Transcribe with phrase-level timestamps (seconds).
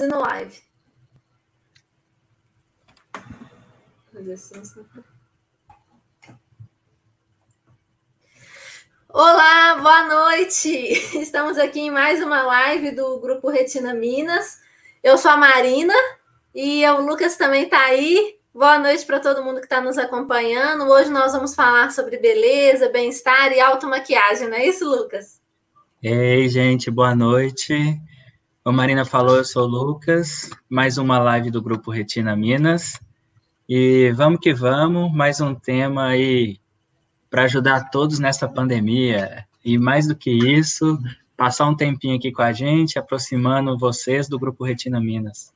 [0.00, 0.62] fazendo live.
[9.10, 10.70] Olá, boa noite!
[11.20, 14.60] Estamos aqui em mais uma live do Grupo Retina Minas.
[15.02, 15.92] Eu sou a Marina
[16.54, 18.38] e o Lucas também está aí.
[18.54, 20.84] Boa noite para todo mundo que está nos acompanhando.
[20.84, 25.42] Hoje nós vamos falar sobre beleza, bem-estar e automaquiagem, não é isso, Lucas?
[26.02, 28.00] Ei, gente, boa noite.
[28.62, 33.00] A Marina falou, eu sou o Lucas, mais uma live do Grupo Retina Minas.
[33.66, 36.60] E vamos que vamos, mais um tema aí
[37.30, 39.46] para ajudar todos nessa pandemia.
[39.64, 40.98] E mais do que isso,
[41.38, 45.54] passar um tempinho aqui com a gente, aproximando vocês do Grupo Retina Minas.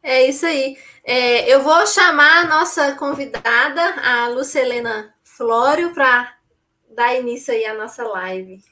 [0.00, 0.78] É isso aí.
[1.02, 6.34] É, eu vou chamar a nossa convidada, a Lucelena Flório, para
[6.94, 8.62] dar início aí à nossa live.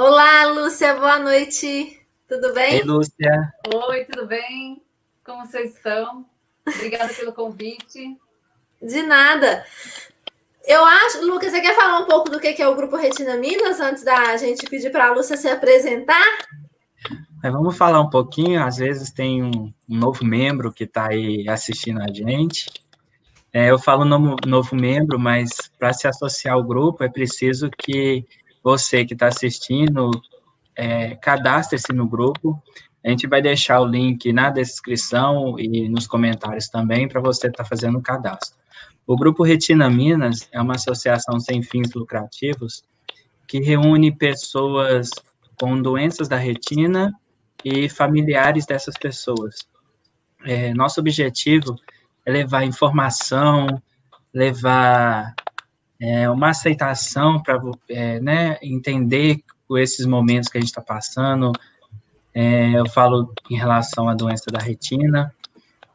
[0.00, 2.00] Olá, Lúcia, boa noite.
[2.28, 2.74] Tudo bem?
[2.74, 3.52] Oi, Lúcia.
[3.88, 4.80] Oi, tudo bem?
[5.24, 6.24] Como vocês estão?
[6.64, 8.16] Obrigada pelo convite.
[8.80, 9.66] De nada.
[10.64, 13.80] Eu acho, Lucas, você quer falar um pouco do que é o Grupo Retina Minas
[13.80, 16.46] antes da gente pedir para a Lúcia se apresentar?
[17.42, 18.62] É, vamos falar um pouquinho.
[18.62, 22.70] Às vezes tem um, novo membro que está aí assistindo a gente.
[23.52, 28.24] É, eu falo novo, novo membro, mas para se associar ao grupo é preciso que
[28.68, 30.10] você que está assistindo,
[30.76, 32.62] é, cadastre-se no grupo.
[33.02, 37.62] A gente vai deixar o link na descrição e nos comentários também para você estar
[37.62, 38.58] tá fazendo o cadastro.
[39.06, 42.84] O Grupo Retina Minas é uma associação sem fins lucrativos
[43.46, 45.08] que reúne pessoas
[45.58, 47.14] com doenças da retina
[47.64, 49.66] e familiares dessas pessoas.
[50.44, 51.74] É, nosso objetivo
[52.26, 53.66] é levar informação,
[54.34, 55.34] levar
[56.00, 59.42] é, uma aceitação para é, né, entender
[59.76, 61.52] esses momentos que a gente está passando.
[62.34, 65.34] É, eu falo em relação à doença da retina.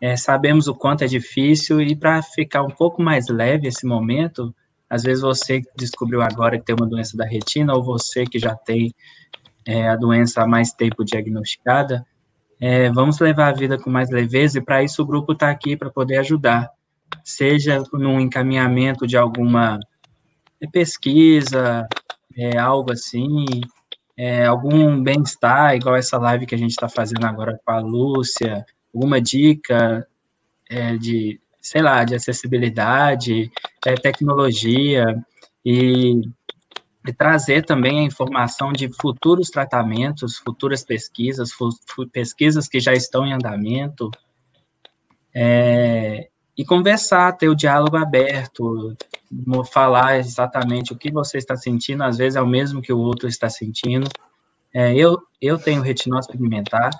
[0.01, 4.53] É, sabemos o quanto é difícil e para ficar um pouco mais leve esse momento,
[4.89, 8.53] às vezes você descobriu agora que tem uma doença da retina ou você que já
[8.53, 8.94] tem
[9.66, 12.05] é, a doença há mais tempo diagnosticada,
[12.59, 15.78] é, vamos levar a vida com mais leveza e para isso o grupo está aqui
[15.78, 16.69] para poder ajudar,
[17.23, 19.79] seja no encaminhamento de alguma
[20.68, 21.88] pesquisa,
[22.35, 23.46] é, algo assim,
[24.18, 28.66] é, algum bem-estar, igual essa live que a gente está fazendo agora com a Lúcia,
[28.94, 30.07] alguma dica
[30.69, 33.52] é, de, sei lá, de acessibilidade,
[33.85, 35.06] é, tecnologia,
[35.66, 36.22] e,
[37.07, 41.69] e, trazer também a informação de futuros tratamentos, futuras pesquisas, fu
[42.12, 44.12] pesquisas que já estão em andamento,
[45.34, 48.96] é, e conversar, ter o diálogo aberto,
[49.72, 53.28] falar exatamente o que você está sentindo, às vezes é o mesmo que o outro
[53.28, 54.08] está sentindo.
[54.74, 56.91] É, eu, eu tenho retinose pigmentar,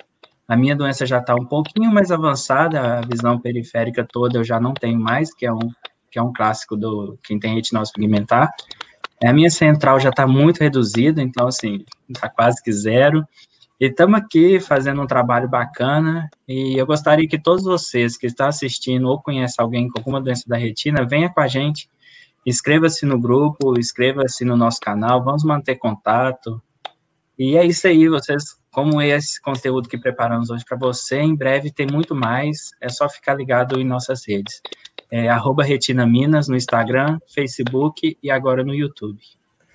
[0.48, 4.60] a minha doença já está um pouquinho mais avançada, a visão periférica toda eu já
[4.60, 5.72] não tenho mais, que é um,
[6.12, 8.50] que é um clássico do quem tem retinose pigmentar.
[9.24, 13.26] É, a minha central já está muito reduzida, então, assim, está quase que zero.
[13.84, 18.48] E estamos aqui fazendo um trabalho bacana e eu gostaria que todos vocês que estão
[18.48, 21.90] assistindo ou conhecem alguém com alguma doença da retina, venha com a gente,
[22.46, 26.62] inscreva-se no grupo, inscreva-se no nosso canal, vamos manter contato.
[27.38, 31.70] E é isso aí, vocês, como esse conteúdo que preparamos hoje para você, em breve
[31.70, 34.62] tem muito mais, é só ficar ligado em nossas redes.
[35.12, 39.20] É, arroba Retina Minas no Instagram, Facebook e agora no YouTube.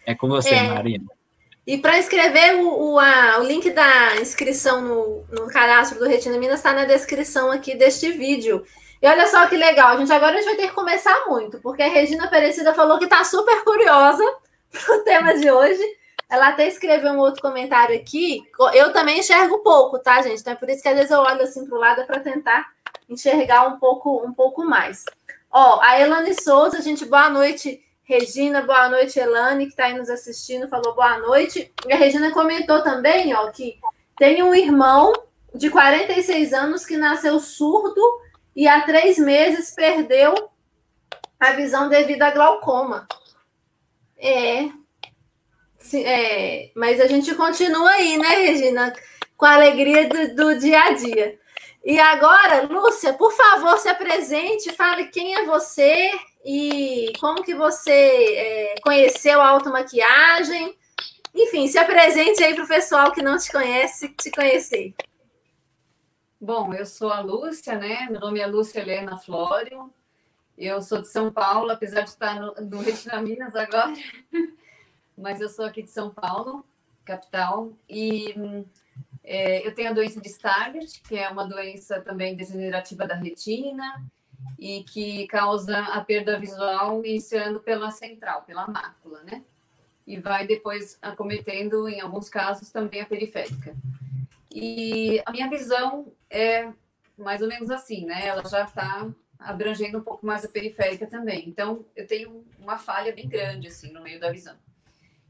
[0.06, 0.66] É com você, é.
[0.66, 1.17] Marina.
[1.68, 6.38] E para inscrever, o, o, a, o link da inscrição no, no cadastro do Retina
[6.38, 8.64] Minas está na descrição aqui deste vídeo.
[9.02, 10.10] E olha só que legal, gente.
[10.10, 13.22] Agora a gente vai ter que começar muito, porque a Regina Aparecida falou que está
[13.22, 14.24] super curiosa
[14.72, 15.82] para o tema de hoje.
[16.30, 18.42] Ela até escreveu um outro comentário aqui.
[18.72, 20.40] Eu também enxergo pouco, tá, gente?
[20.40, 22.66] Então é por isso que às vezes eu olho assim para o lado para tentar
[23.06, 25.04] enxergar um pouco, um pouco mais.
[25.50, 27.84] Ó, a Elane Souza, gente, boa noite.
[28.08, 31.70] Regina, boa noite, Elane, que está aí nos assistindo, falou boa noite.
[31.86, 33.78] E a Regina comentou também, ó, que
[34.16, 35.12] tem um irmão
[35.54, 38.00] de 46 anos que nasceu surdo
[38.56, 40.34] e há três meses perdeu
[41.38, 43.06] a visão devido a glaucoma.
[44.16, 44.71] É,
[45.92, 48.91] é, mas a gente continua aí, né, Regina?
[49.36, 51.38] Com a alegria do, do dia a dia.
[51.84, 56.10] E agora, Lúcia, por favor, se apresente, fale quem é você
[56.50, 60.74] e como que você é, conheceu a automaquiagem.
[61.34, 64.95] Enfim, se apresente aí para o pessoal que não te conhece, te conhecer.
[66.41, 68.09] Bom, eu sou a Lúcia, né?
[68.10, 69.92] Meu nome é Lúcia Helena Flório.
[70.56, 73.92] Eu sou de São Paulo, apesar de estar no, no Retina Minas agora,
[75.18, 76.65] mas eu sou aqui de São Paulo.
[77.04, 77.74] capital.
[77.86, 78.34] E
[79.22, 84.10] é, eu tenho a doença de Stargardt, que é uma doença também degenerativa da retina
[84.58, 89.42] e que causa a perda visual iniciando pela central, pela mácula, né?
[90.06, 93.76] E vai depois acometendo, em alguns casos, também a periférica.
[94.50, 96.72] E a minha visão é
[97.16, 98.26] mais ou menos assim, né?
[98.26, 99.08] Ela já está
[99.38, 101.48] abrangendo um pouco mais a periférica também.
[101.48, 104.56] Então, eu tenho uma falha bem grande, assim, no meio da visão.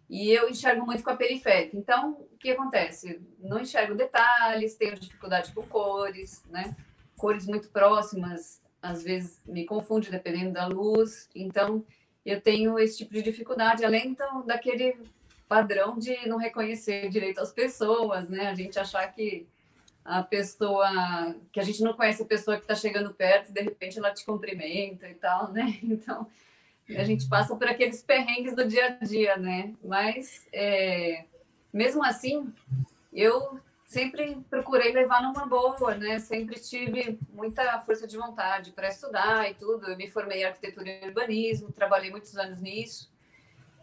[0.08, 1.76] E eu enxergo muito com a periférica.
[1.76, 3.20] Então, o que acontece?
[3.38, 6.75] Não enxergo detalhes, tenho dificuldade com cores, né?
[7.16, 11.29] Cores muito próximas, às vezes me confunde dependendo da luz.
[11.35, 11.85] Então,
[12.25, 14.97] eu tenho esse tipo de dificuldade, além então, daquele
[15.49, 18.49] padrão de não reconhecer direito as pessoas, né?
[18.49, 19.47] A gente achar que
[20.05, 20.89] a pessoa,
[21.53, 24.25] que a gente não conhece a pessoa que está chegando perto, de repente ela te
[24.25, 25.79] cumprimenta e tal, né?
[25.83, 26.27] Então,
[26.97, 29.75] a gente passa por aqueles perrengues do dia a dia, né?
[29.85, 31.25] Mas, é,
[31.73, 32.51] mesmo assim,
[33.13, 36.19] eu sempre procurei levar numa boa, né?
[36.19, 39.88] Sempre tive muita força de vontade para estudar e tudo.
[39.88, 43.11] Eu me formei em arquitetura e urbanismo, trabalhei muitos anos nisso.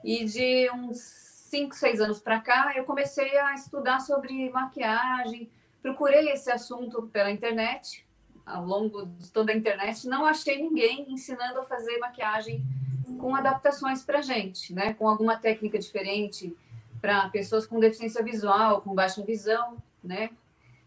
[0.03, 5.49] E de uns cinco, seis anos para cá, eu comecei a estudar sobre maquiagem.
[5.81, 8.05] Procurei esse assunto pela internet,
[8.45, 10.07] ao longo de toda a internet.
[10.07, 12.63] Não achei ninguém ensinando a fazer maquiagem
[13.19, 14.93] com adaptações para gente, né?
[14.93, 16.55] Com alguma técnica diferente
[17.01, 20.29] para pessoas com deficiência visual, com baixa visão, né?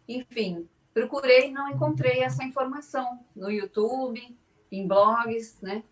[0.09, 4.37] Enfim, procurei e não encontrei essa informação no YouTube,
[4.71, 5.83] em blogs, né?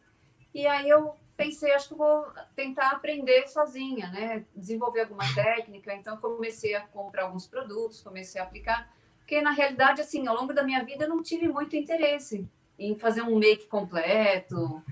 [0.55, 4.44] E aí eu pensei, acho que vou tentar aprender sozinha, né?
[4.55, 5.94] Desenvolver alguma técnica.
[5.94, 10.55] Então comecei a comprar alguns produtos, comecei a aplicar, porque na realidade assim, ao longo
[10.55, 12.49] da minha vida eu não tive muito interesse
[12.79, 14.82] em fazer um make completo,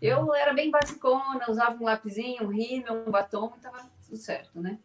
[0.00, 4.60] eu era bem basicona, usava um lapisinho, um rímel, um batom e estava tudo certo,
[4.60, 4.78] né?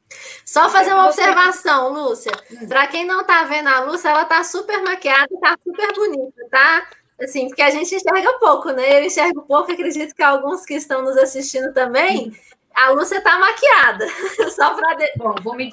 [0.45, 2.31] Só fazer uma observação, Lúcia.
[2.51, 2.67] Hum.
[2.67, 6.87] Para quem não está vendo a Lúcia, ela está super maquiada, está super bonita, tá?
[7.19, 8.99] Assim, porque a gente enxerga pouco, né?
[8.99, 12.29] Eu enxergo pouco, acredito que alguns que estão nos assistindo também.
[12.29, 12.55] Hum.
[12.73, 14.05] A Lúcia está maquiada.
[14.51, 14.95] Só para.
[14.95, 15.13] De...
[15.17, 15.69] Bom, vou me...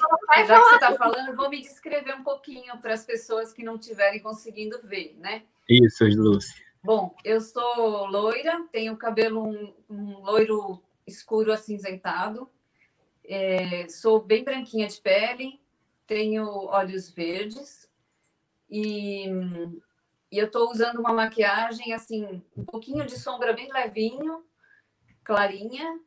[0.47, 3.75] já que você está falando, vou me descrever um pouquinho para as pessoas que não
[3.75, 5.43] estiverem conseguindo ver, né?
[5.69, 6.63] Isso, Lúcia.
[6.81, 12.49] Bom, eu sou loira, tenho cabelo um, um loiro escuro acinzentado,
[13.25, 15.61] é, sou bem branquinha de pele,
[16.05, 17.89] tenho olhos verdes
[18.69, 19.25] e,
[20.31, 24.43] e eu estou usando uma maquiagem assim, um pouquinho de sombra bem levinho,
[25.23, 25.99] clarinha,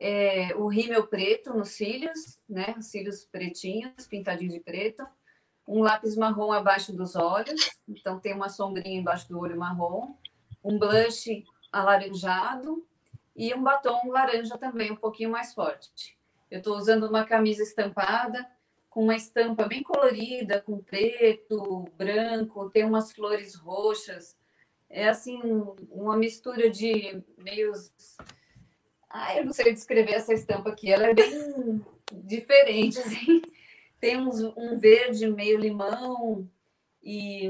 [0.00, 2.74] é, o rímel preto nos cílios, né?
[2.80, 5.06] Cílios pretinhos, pintadinhos de preto,
[5.66, 10.16] um lápis marrom abaixo dos olhos, então tem uma sombrinha embaixo do olho marrom,
[10.64, 12.84] um blush alaranjado
[13.36, 16.18] e um batom laranja também, um pouquinho mais forte.
[16.52, 18.46] Eu estou usando uma camisa estampada
[18.90, 24.36] com uma estampa bem colorida, com preto, branco, tem umas flores roxas.
[24.90, 25.40] É assim,
[25.90, 27.90] uma mistura de meios.
[29.08, 31.82] Ah, eu não sei descrever essa estampa aqui, ela é bem
[32.12, 33.40] diferente, assim.
[33.98, 36.46] Tem uns, um verde meio limão
[37.02, 37.48] e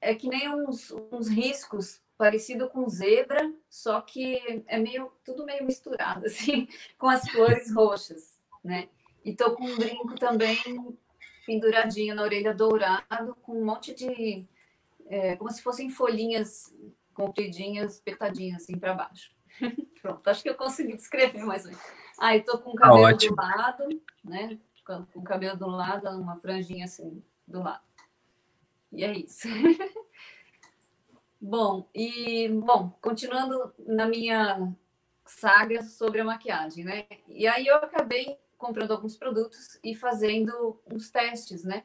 [0.00, 5.64] é que nem uns, uns riscos parecido com zebra, só que é meio tudo meio
[5.64, 6.68] misturado assim,
[6.98, 8.88] com as flores roxas, né?
[9.24, 10.58] E tô com um brinco também
[11.44, 14.46] penduradinho na orelha dourado, com um monte de
[15.08, 16.74] é, como se fossem folhinhas
[17.14, 19.30] compridinhas, petadinhas assim para baixo.
[20.02, 21.86] Pronto, acho que eu consegui descrever mais ou menos.
[22.18, 24.58] Aí ah, tô com o cabelo ah, do lado, né?
[24.84, 27.84] Com o cabelo do lado, uma franjinha assim do lado.
[28.92, 29.48] E é isso.
[31.40, 34.74] bom, e bom, continuando na minha
[35.24, 37.06] saga sobre a maquiagem, né?
[37.28, 41.84] E aí eu acabei comprando alguns produtos e fazendo uns testes, né?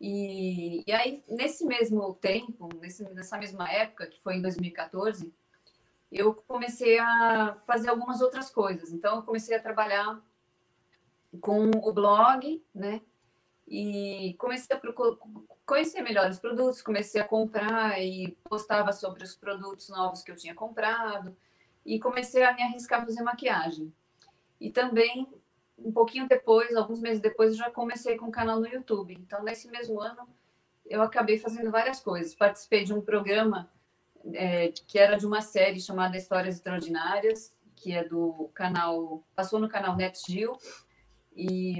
[0.00, 5.32] E, e aí, nesse mesmo tempo, nesse, nessa mesma época, que foi em 2014,
[6.10, 8.92] eu comecei a fazer algumas outras coisas.
[8.92, 10.20] Então, eu comecei a trabalhar
[11.40, 13.00] com o blog, né?
[13.66, 14.80] E comecei a
[15.64, 20.36] conhecer melhor os produtos, comecei a comprar e postava sobre os produtos novos que eu
[20.36, 21.34] tinha comprado
[21.84, 23.92] e comecei a me arriscar a fazer maquiagem.
[24.60, 25.26] E também,
[25.78, 29.14] um pouquinho depois, alguns meses depois, eu já comecei com um canal no YouTube.
[29.14, 30.28] Então, nesse mesmo ano,
[30.86, 32.34] eu acabei fazendo várias coisas.
[32.34, 33.70] Participei de um programa
[34.32, 39.68] é, que era de uma série chamada Histórias Extraordinárias, que é do canal, passou no
[39.68, 40.56] canal NetGeo,
[41.36, 41.78] e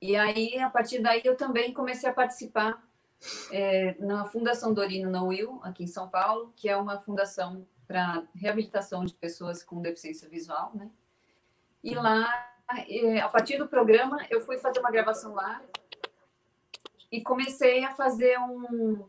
[0.00, 2.82] e aí, a partir daí, eu também comecei a participar
[3.50, 8.22] é, na Fundação Dorino na Will, aqui em São Paulo, que é uma fundação para
[8.34, 10.90] reabilitação de pessoas com deficiência visual, né?
[11.82, 12.48] E lá
[13.22, 15.62] a partir do programa, eu fui fazer uma gravação lá
[17.10, 19.08] e comecei a fazer um,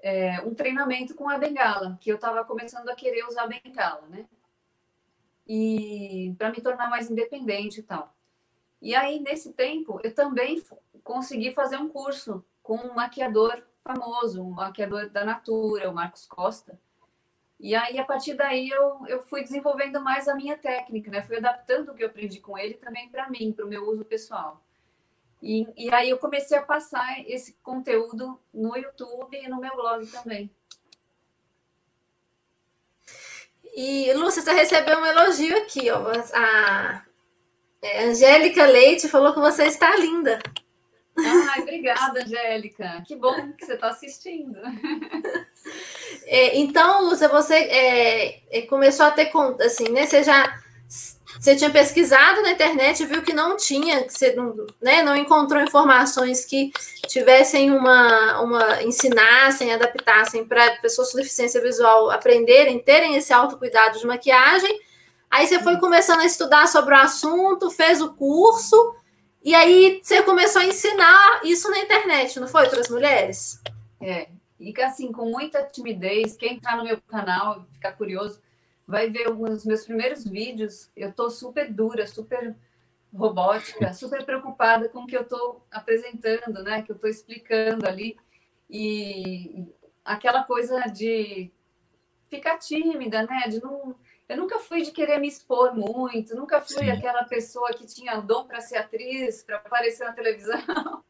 [0.00, 4.06] é, um treinamento com a bengala, que eu estava começando a querer usar a bengala,
[4.08, 4.26] né?
[5.46, 8.14] E para me tornar mais independente e tal.
[8.80, 10.62] E aí, nesse tempo, eu também
[11.02, 16.78] consegui fazer um curso com um maquiador famoso, um maquiador da Natura, o Marcos Costa.
[17.58, 21.22] E aí, a partir daí, eu, eu fui desenvolvendo mais a minha técnica, né?
[21.22, 24.04] Fui adaptando o que eu aprendi com ele também para mim, para o meu uso
[24.04, 24.62] pessoal.
[25.42, 30.06] E, e aí, eu comecei a passar esse conteúdo no YouTube e no meu blog
[30.06, 30.48] também.
[33.74, 36.12] E, Lúcia, você recebeu um elogio aqui, ó.
[36.34, 37.07] A
[37.82, 40.38] é, Angélica Leite falou que você está linda.
[41.16, 43.02] Ai, obrigada, Angélica.
[43.06, 44.58] Que bom que você está assistindo.
[46.24, 49.30] É, então, Lúcia, você é, é começou a ter
[49.60, 50.06] assim, né?
[50.06, 50.58] Você já
[51.38, 55.62] você tinha pesquisado na internet, viu que não tinha, que você não, né, não encontrou
[55.62, 56.72] informações que
[57.06, 64.06] tivessem uma, uma ensinassem, adaptassem para pessoas com deficiência visual aprenderem, terem esse autocuidado de
[64.06, 64.80] maquiagem.
[65.30, 68.96] Aí você foi começando a estudar sobre o assunto, fez o curso,
[69.42, 73.60] e aí você começou a ensinar isso na internet, não foi, para as mulheres?
[74.00, 78.40] É, e assim, com muita timidez, quem está no meu canal, ficar curioso,
[78.86, 82.56] vai ver os meus primeiros vídeos, eu tô super dura, super
[83.14, 86.82] robótica, super preocupada com o que eu tô apresentando, né?
[86.82, 88.16] Que eu tô explicando ali.
[88.68, 89.66] E
[90.04, 91.50] aquela coisa de
[92.28, 93.48] ficar tímida, né?
[93.48, 93.94] De não.
[94.28, 96.90] Eu nunca fui de querer me expor muito, nunca fui Sim.
[96.90, 100.58] aquela pessoa que tinha dom para ser atriz, para aparecer na televisão.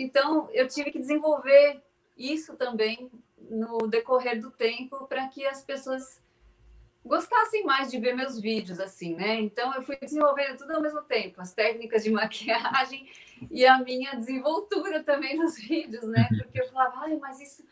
[0.00, 1.82] Então, eu tive que desenvolver
[2.16, 6.22] isso também no decorrer do tempo para que as pessoas
[7.04, 9.40] gostassem mais de ver meus vídeos, assim, né?
[9.40, 13.08] Então eu fui desenvolvendo tudo ao mesmo tempo, as técnicas de maquiagem
[13.50, 16.28] e a minha desenvoltura também nos vídeos, né?
[16.30, 16.38] Uhum.
[16.38, 17.64] Porque eu falava, ai, mas isso.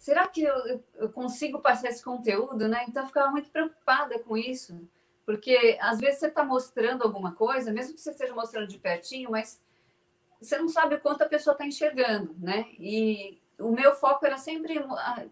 [0.00, 2.86] Será que eu, eu consigo passar esse conteúdo, né?
[2.88, 4.80] Então eu ficava muito preocupada com isso,
[5.26, 9.30] porque às vezes você está mostrando alguma coisa, mesmo que você esteja mostrando de pertinho,
[9.30, 9.60] mas
[10.40, 12.64] você não sabe o quanto a pessoa está enxergando, né?
[12.78, 14.82] E o meu foco era sempre,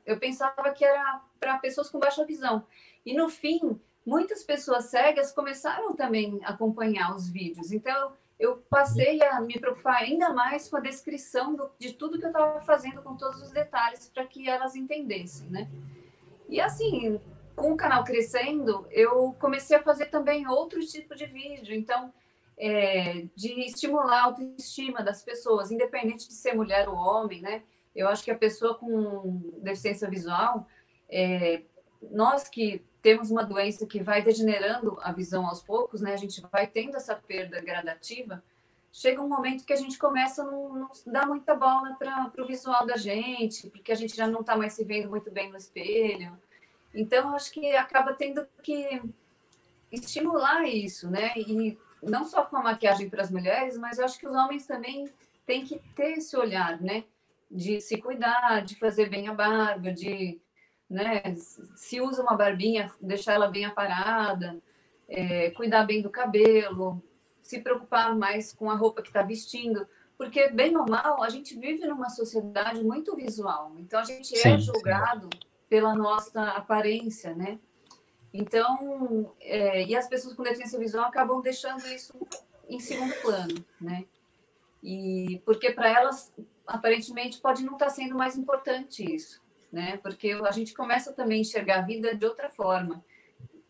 [0.05, 2.63] eu pensava que era para pessoas com baixa visão.
[3.07, 7.73] E no fim, muitas pessoas cegas começaram também a acompanhar os vídeos.
[7.73, 12.25] Então, eu passei a me preocupar ainda mais com a descrição do, de tudo que
[12.25, 15.69] eu estava fazendo, com todos os detalhes, para que elas entendessem, né?
[16.49, 17.21] E assim,
[17.57, 21.75] com o canal crescendo, eu comecei a fazer também outro tipo de vídeo.
[21.75, 22.13] Então,
[22.57, 27.63] é, de estimular a autoestima das pessoas, independente de ser mulher ou homem, né?
[27.95, 30.67] Eu acho que a pessoa com deficiência visual,
[31.09, 31.63] é,
[32.11, 36.13] nós que temos uma doença que vai degenerando a visão aos poucos, né?
[36.13, 38.45] A gente vai tendo essa perda gradativa.
[38.93, 42.47] Chega um momento que a gente começa a não, não dar muita bola para o
[42.47, 45.57] visual da gente, porque a gente já não está mais se vendo muito bem no
[45.57, 46.39] espelho.
[46.95, 49.01] Então, acho que acaba tendo que
[49.91, 51.33] estimular isso, né?
[51.35, 55.09] E não só com a maquiagem para as mulheres, mas acho que os homens também
[55.47, 57.05] têm que ter esse olhar, né?
[57.51, 60.39] De se cuidar, de fazer bem a barba, de
[60.89, 61.35] né?
[61.77, 64.59] Se usa uma barbinha, deixar ela bem aparada,
[65.09, 67.03] é, cuidar bem do cabelo,
[67.43, 71.59] se preocupar mais com a roupa que está vestindo, porque bem ou mal a gente
[71.59, 75.41] vive numa sociedade muito visual, então a gente é sim, é julgado sim.
[75.69, 77.59] pela nossa aparência, né?
[78.33, 82.15] Então, é, e as pessoas com deficiência visual acabam deixando isso
[82.69, 84.05] em segundo plano, né?
[84.83, 86.33] E porque para elas
[86.67, 89.41] aparentemente pode não estar tá sendo mais importante isso
[89.73, 89.97] né?
[89.99, 93.05] Porque a gente começa também a enxergar a vida de outra forma,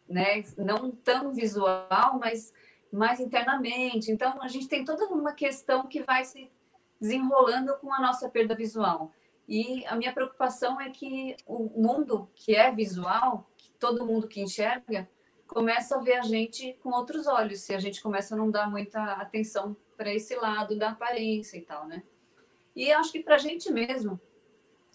[0.08, 0.42] né?
[0.56, 2.52] Não tão visual, mas
[2.92, 4.10] mais internamente.
[4.10, 6.50] Então, a gente tem toda uma questão que vai se
[7.00, 9.12] desenrolando com a nossa perda visual.
[9.46, 14.40] E a minha preocupação é que o mundo que é visual, que todo mundo que
[14.40, 15.08] enxerga,
[15.46, 18.70] começa a ver a gente com outros olhos, se a gente começa a não dar
[18.70, 22.02] muita atenção para esse lado da aparência e tal, né?
[22.76, 24.20] E acho que para a gente mesmo,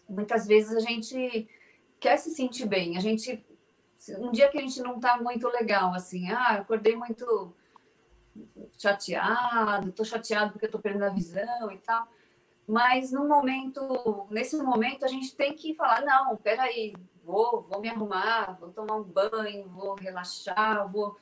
[0.07, 1.47] muitas vezes a gente
[1.99, 2.97] quer se sentir bem.
[2.97, 3.43] A gente
[4.19, 7.53] um dia que a gente não está muito legal, assim, ah, acordei muito
[8.77, 12.07] chateado, estou chateado porque estou perdendo a visão e tal.
[12.67, 16.93] Mas no momento, nesse momento, a gente tem que falar, não, peraí,
[17.23, 21.17] vou, vou me arrumar, vou tomar um banho, vou relaxar, vou,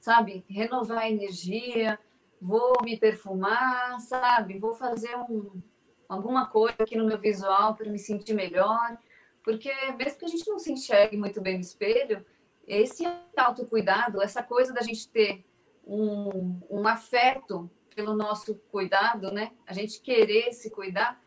[0.00, 1.98] sabe, renovar a energia,
[2.40, 5.60] vou me perfumar, sabe, vou fazer um,
[6.08, 8.98] alguma coisa aqui no meu visual para me sentir melhor,
[9.42, 12.24] porque mesmo que a gente não se enxergue muito bem no espelho,
[12.66, 13.04] esse
[13.36, 15.44] autocuidado, essa coisa da gente ter
[15.86, 19.52] um, um afeto pelo nosso cuidado, né?
[19.66, 21.22] A gente querer se cuidar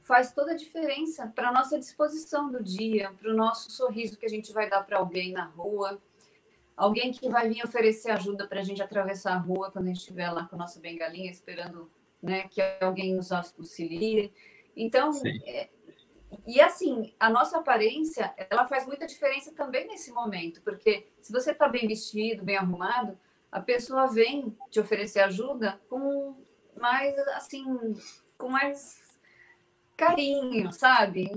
[0.00, 4.26] faz toda a diferença para a nossa disposição do dia, para o nosso sorriso que
[4.26, 6.00] a gente vai dar para alguém na rua,
[6.76, 9.98] alguém que vai vir oferecer ajuda para a gente atravessar a rua quando a gente
[9.98, 11.90] estiver lá com a nossa bengalinha esperando
[12.22, 14.32] né, que alguém nos auxilie.
[14.76, 15.10] Então,
[15.46, 15.68] é,
[16.46, 21.50] e assim, a nossa aparência, ela faz muita diferença também nesse momento, porque se você
[21.50, 23.18] está bem vestido, bem arrumado,
[23.50, 26.34] a pessoa vem te oferecer ajuda com
[26.74, 27.64] mais, assim,
[28.38, 29.02] com mais
[29.96, 31.30] carinho, sabe?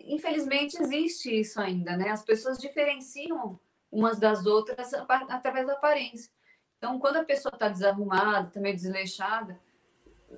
[0.00, 2.10] Infelizmente existe isso ainda, né?
[2.10, 3.58] As pessoas diferenciam
[3.90, 6.30] umas das outras através da aparência.
[6.76, 9.58] Então, quando a pessoa está desarrumada, também tá desleixada,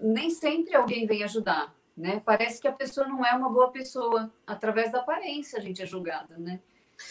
[0.01, 2.21] nem sempre alguém vem ajudar né?
[2.25, 4.31] Parece que a pessoa não é uma boa pessoa.
[4.47, 6.61] Através da aparência a gente é julgada, né?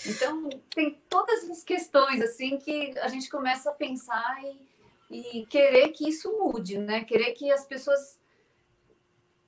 [0.05, 4.41] Então, tem todas as questões, assim, que a gente começa a pensar
[5.09, 7.03] e, e querer que isso mude, né?
[7.03, 8.19] Querer que as pessoas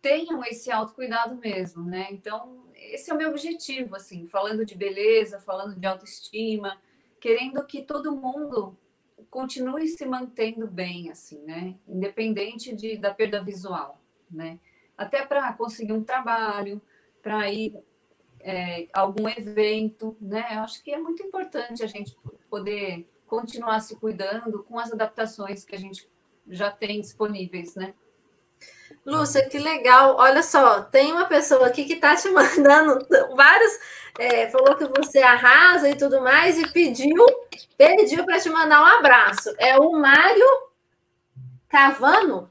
[0.02, 2.08] tenham esse autocuidado mesmo, né?
[2.12, 6.80] Então, esse é o meu objetivo, assim, falando de beleza, falando de autoestima,
[7.20, 8.78] querendo que todo mundo
[9.30, 11.76] continue se mantendo bem, assim, né?
[11.88, 14.60] Independente de, da perda visual, né?
[14.98, 16.82] até para conseguir um trabalho,
[17.22, 17.78] para ir
[18.40, 20.48] é, algum evento, né?
[20.56, 22.18] Eu acho que é muito importante a gente
[22.50, 26.10] poder continuar se cuidando com as adaptações que a gente
[26.50, 27.94] já tem disponíveis, né?
[29.06, 30.18] Lúcia, que legal.
[30.18, 33.72] Olha só, tem uma pessoa aqui que está te mandando vários.
[34.20, 37.26] É, falou que você arrasa e tudo mais, e pediu,
[37.78, 39.54] pediu para te mandar um abraço.
[39.60, 40.46] É o Mário
[41.70, 42.50] Cavano?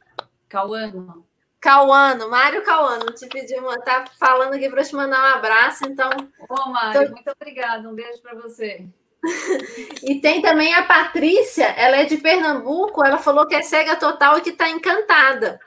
[0.48, 1.26] Cauano.
[1.60, 6.08] Cauano, Mário Cauano, te pediu, tá falando aqui para te mandar um abraço, então.
[6.48, 7.12] Ô, Mário, tô...
[7.12, 8.86] muito obrigada, um beijo para você.
[10.04, 14.38] e tem também a Patrícia, ela é de Pernambuco, ela falou que é cega total
[14.38, 15.58] e que está encantada.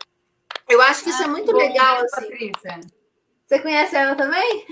[0.69, 1.97] Eu acho que isso é ah, muito bom, legal.
[1.97, 2.29] Beijo, assim.
[2.29, 2.79] Patrícia.
[3.47, 4.65] Você conhece ela também?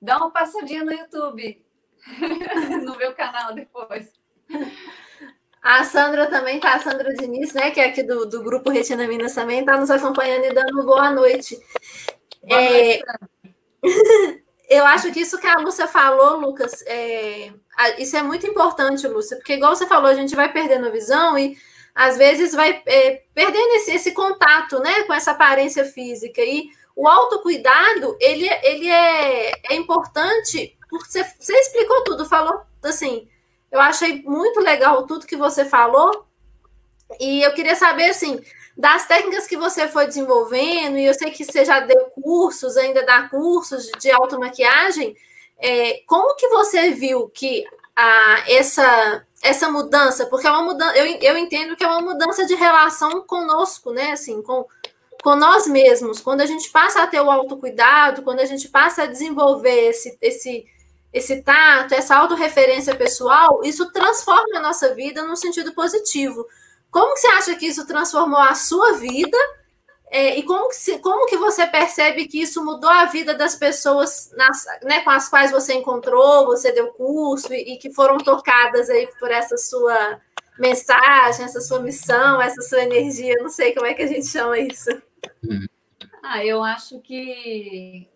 [0.00, 1.64] Dá uma passadinha no YouTube,
[2.82, 4.12] no meu canal depois.
[5.62, 9.06] A Sandra também tá, a Sandra Diniz, né, que é aqui do, do grupo Retina
[9.06, 11.56] Minas também, está nos acompanhando e dando boa noite.
[12.42, 13.00] Boa é...
[13.00, 13.04] noite
[14.68, 17.52] eu acho que isso que a Lúcia falou, Lucas, é...
[17.98, 21.38] isso é muito importante, Lúcia, porque igual você falou, a gente vai perdendo a visão
[21.38, 21.56] e
[21.94, 27.08] às vezes vai é, perdendo esse, esse contato, né, com essa aparência física e o
[27.08, 33.28] autocuidado, ele, ele é, é importante, porque você, você explicou tudo, falou assim,
[33.70, 36.26] eu achei muito legal tudo que você falou.
[37.18, 38.38] E eu queria saber, assim,
[38.76, 43.04] das técnicas que você foi desenvolvendo, e eu sei que você já deu cursos, ainda
[43.04, 45.16] dá cursos de automaquiagem,
[45.58, 47.64] é, como que você viu que
[47.96, 52.46] a, essa, essa mudança, porque é uma mudança, eu, eu entendo que é uma mudança
[52.46, 54.12] de relação conosco, né?
[54.12, 54.64] Assim, com,
[55.22, 56.20] com nós mesmos.
[56.20, 60.16] Quando a gente passa a ter o autocuidado, quando a gente passa a desenvolver esse,
[60.20, 60.66] esse
[61.12, 66.46] esse tato, essa autorreferência pessoal, isso transforma a nossa vida no sentido positivo.
[66.90, 69.36] Como que você acha que isso transformou a sua vida?
[70.14, 73.56] É, e como que, se, como que você percebe que isso mudou a vida das
[73.56, 78.18] pessoas nas, né, com as quais você encontrou, você deu curso e, e que foram
[78.18, 80.20] tocadas aí por essa sua
[80.58, 84.58] mensagem, essa sua missão, essa sua energia, não sei como é que a gente chama
[84.58, 84.90] isso.
[86.22, 88.06] Ah, eu acho que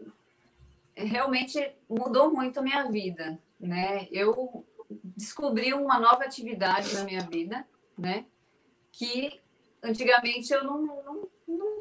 [0.94, 4.06] realmente mudou muito a minha vida, né?
[4.12, 4.66] Eu
[5.02, 8.26] descobri uma nova atividade na minha vida, né?
[8.92, 9.40] Que
[9.82, 11.26] antigamente eu não, não, não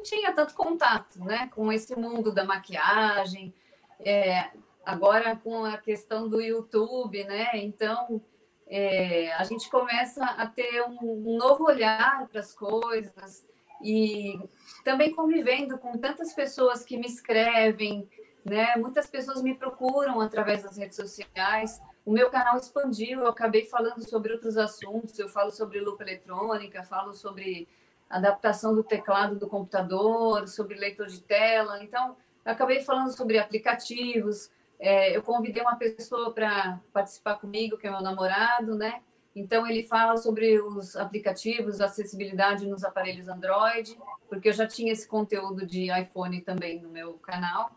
[0.06, 1.50] tinha tanto contato, né?
[1.54, 3.52] Com esse mundo da maquiagem,
[4.00, 4.50] é,
[4.84, 7.50] agora com a questão do YouTube, né?
[7.54, 8.20] Então
[8.66, 13.44] é, a gente começa a ter um, novo olhar para as coisas
[13.82, 14.40] e
[14.84, 18.08] também convivendo com tantas pessoas que me escrevem,
[18.44, 18.76] né?
[18.76, 21.80] Muitas pessoas me procuram através das redes sociais.
[22.04, 25.18] O meu canal expandiu, eu acabei falando sobre outros assuntos.
[25.18, 27.68] Eu falo sobre lupa eletrônica, falo sobre
[28.08, 31.82] adaptação do teclado do computador, sobre leitor de tela.
[31.82, 34.50] Então, eu acabei falando sobre aplicativos.
[34.78, 39.02] É, eu convidei uma pessoa para participar comigo, que é meu namorado, né?
[39.34, 45.06] Então, ele fala sobre os aplicativos, acessibilidade nos aparelhos Android, porque eu já tinha esse
[45.06, 47.70] conteúdo de iPhone também no meu canal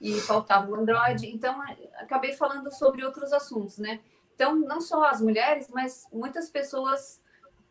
[0.00, 1.26] e faltava o Android.
[1.26, 1.60] Então,
[1.98, 4.00] acabei falando sobre outros assuntos, né?
[4.34, 7.20] Então, não só as mulheres, mas muitas pessoas,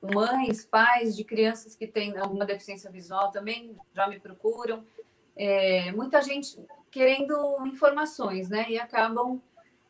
[0.01, 4.85] mães, pais de crianças que têm alguma deficiência visual também já me procuram.
[5.35, 6.57] É, muita gente
[6.91, 7.35] querendo
[7.67, 8.65] informações, né?
[8.69, 9.41] E acabam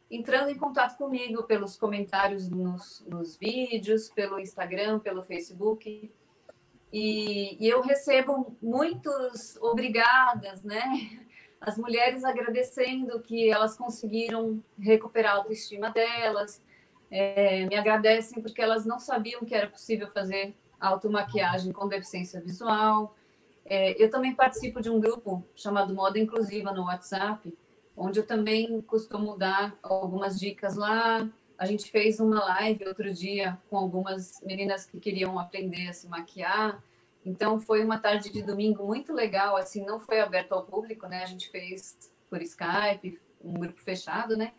[0.09, 6.11] entrando em contato comigo pelos comentários nos, nos vídeos, pelo Instagram, pelo Facebook.
[6.91, 10.83] E, e, eu recebo muitos obrigadas, né?
[11.59, 16.61] As mulheres agradecendo que elas conseguiram recuperar a autoestima delas,
[17.09, 23.15] é, me agradecem porque elas não sabiam que era possível fazer automaquiagem com deficiência visual.
[23.65, 27.53] É, eu também participo de um grupo chamado Moda Inclusiva no WhatsApp,
[27.95, 31.27] onde eu também costumo dar algumas dicas lá.
[31.57, 36.07] A gente fez uma live outro dia com algumas meninas que queriam aprender a se
[36.07, 36.81] maquiar.
[37.25, 41.23] Então foi uma tarde de domingo muito legal, assim, não foi aberto ao público, né?
[41.23, 41.97] A gente fez
[42.29, 44.53] por Skype, um grupo fechado, né?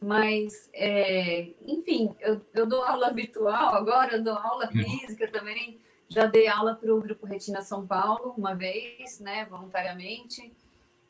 [0.00, 4.82] Mas, é, enfim, eu, eu dou aula virtual agora, eu dou aula uhum.
[4.82, 5.78] física também.
[6.08, 10.52] Já dei aula para o Grupo Retina São Paulo uma vez, né, voluntariamente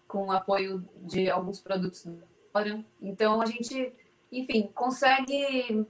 [0.07, 2.05] com o apoio de alguns produtos
[2.53, 2.85] fora.
[3.01, 3.93] Então, a gente,
[4.31, 5.87] enfim, consegue,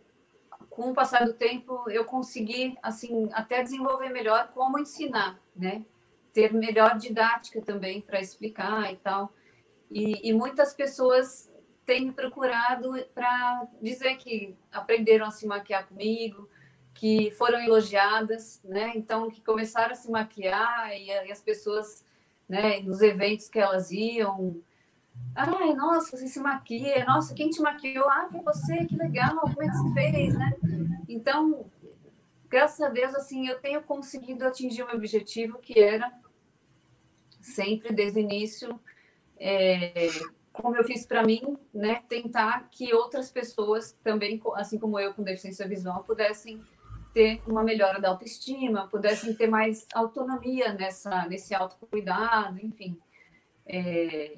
[0.69, 5.85] com o passar do tempo, eu consegui, assim, até desenvolver melhor como ensinar, né?
[6.35, 9.33] Ter melhor didática também para explicar e tal.
[9.91, 11.50] E, e muitas pessoas
[11.85, 16.49] têm procurado para dizer que aprenderam a se maquiar comigo,
[16.95, 18.93] que foram elogiadas, né?
[18.95, 22.05] Então, que começaram a se maquiar e, e as pessoas
[22.49, 24.61] né, nos eventos que elas iam.
[25.35, 28.09] Ai, nossa, você se maquia, nossa, quem te maquiou?
[28.09, 30.55] Ah, foi você, que legal, como é que você fez, né?
[31.09, 31.67] Então,
[32.49, 36.13] graças a Deus, assim, eu tenho conseguido atingir o meu objetivo, que era
[37.41, 38.81] sempre, desde o início,
[39.39, 40.09] é,
[40.53, 45.23] como eu fiz para mim, né, tentar que outras pessoas também, assim como eu com
[45.23, 46.61] deficiência visual, pudessem
[47.13, 52.97] ter uma melhora da autoestima, pudessem ter mais autonomia nessa, nesse autocuidado, enfim.
[53.67, 54.37] É,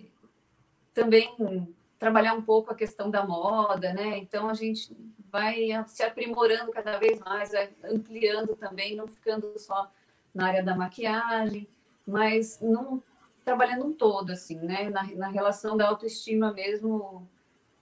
[0.94, 1.66] também
[1.98, 4.18] trabalhar um pouco a questão da moda, né?
[4.18, 4.94] Então a gente
[5.30, 7.52] vai se aprimorando cada vez mais,
[7.84, 9.90] ampliando também, não ficando só
[10.34, 11.68] na área da maquiagem,
[12.06, 13.02] mas não
[13.44, 14.88] trabalhando um todo, assim, né?
[14.90, 17.28] Na, na relação da autoestima mesmo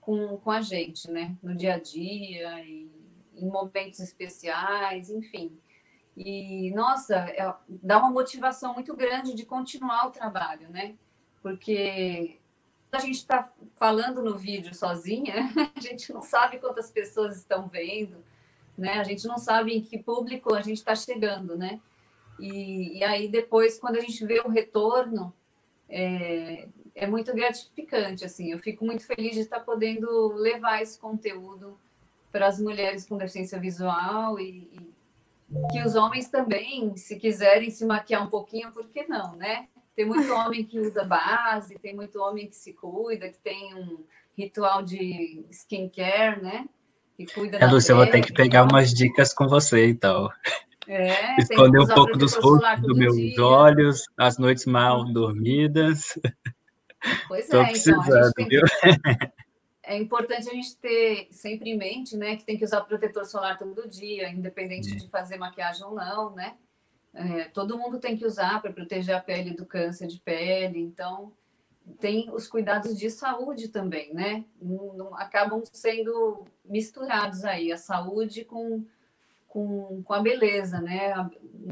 [0.01, 1.37] com, com a gente, né?
[1.42, 2.90] No dia a dia e
[3.35, 5.59] em momentos especiais, enfim.
[6.16, 10.94] E, nossa, é, dá uma motivação muito grande de continuar o trabalho, né?
[11.42, 12.38] Porque
[12.92, 15.35] a gente está falando no vídeo sozinha,
[15.75, 18.23] a gente não sabe quantas pessoas estão vendo,
[18.77, 18.99] né?
[18.99, 21.81] A gente não sabe em que público a gente está chegando, né?
[22.38, 25.33] E, e, aí depois, quando a gente vê o retorno,
[25.90, 28.53] é, é muito gratificante, assim.
[28.53, 31.76] Eu fico muito feliz de estar podendo levar esse conteúdo
[32.31, 34.90] para as mulheres com deficiência visual e, e,
[35.72, 39.66] que os homens também, se quiserem se maquiar um pouquinho, por que não, né?
[39.96, 43.98] Tem muito homem que usa base, tem muito homem que se cuida, que tem um
[44.38, 46.66] ritual de skincare, né?
[47.16, 50.31] Que cuida é, Lúcia, eu vou ter que pegar umas dicas com você, então.
[50.88, 53.45] É, Esconder um pouco dos rostos dos meus dia.
[53.45, 56.19] olhos, as noites mal dormidas.
[57.29, 58.61] Pois Tô é, então a gente tem que,
[59.90, 63.59] é importante a gente ter sempre em mente, né, que tem que usar protetor solar
[63.59, 66.57] todo dia, independente de fazer maquiagem ou não, né?
[67.12, 71.33] É, todo mundo tem que usar para proteger a pele do câncer de pele, então
[71.99, 74.45] tem os cuidados de saúde também, né?
[74.62, 78.85] Não, não, acabam sendo misturados aí a saúde com,
[79.51, 81.13] com, com a beleza, né?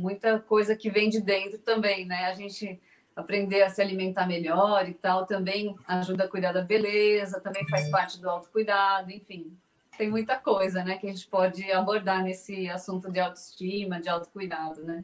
[0.00, 2.26] Muita coisa que vem de dentro também, né?
[2.26, 2.78] A gente
[3.16, 7.88] aprender a se alimentar melhor e tal, também ajuda a cuidar da beleza, também faz
[7.88, 9.56] parte do autocuidado, enfim.
[9.96, 14.84] Tem muita coisa, né, que a gente pode abordar nesse assunto de autoestima, de autocuidado,
[14.84, 15.02] né?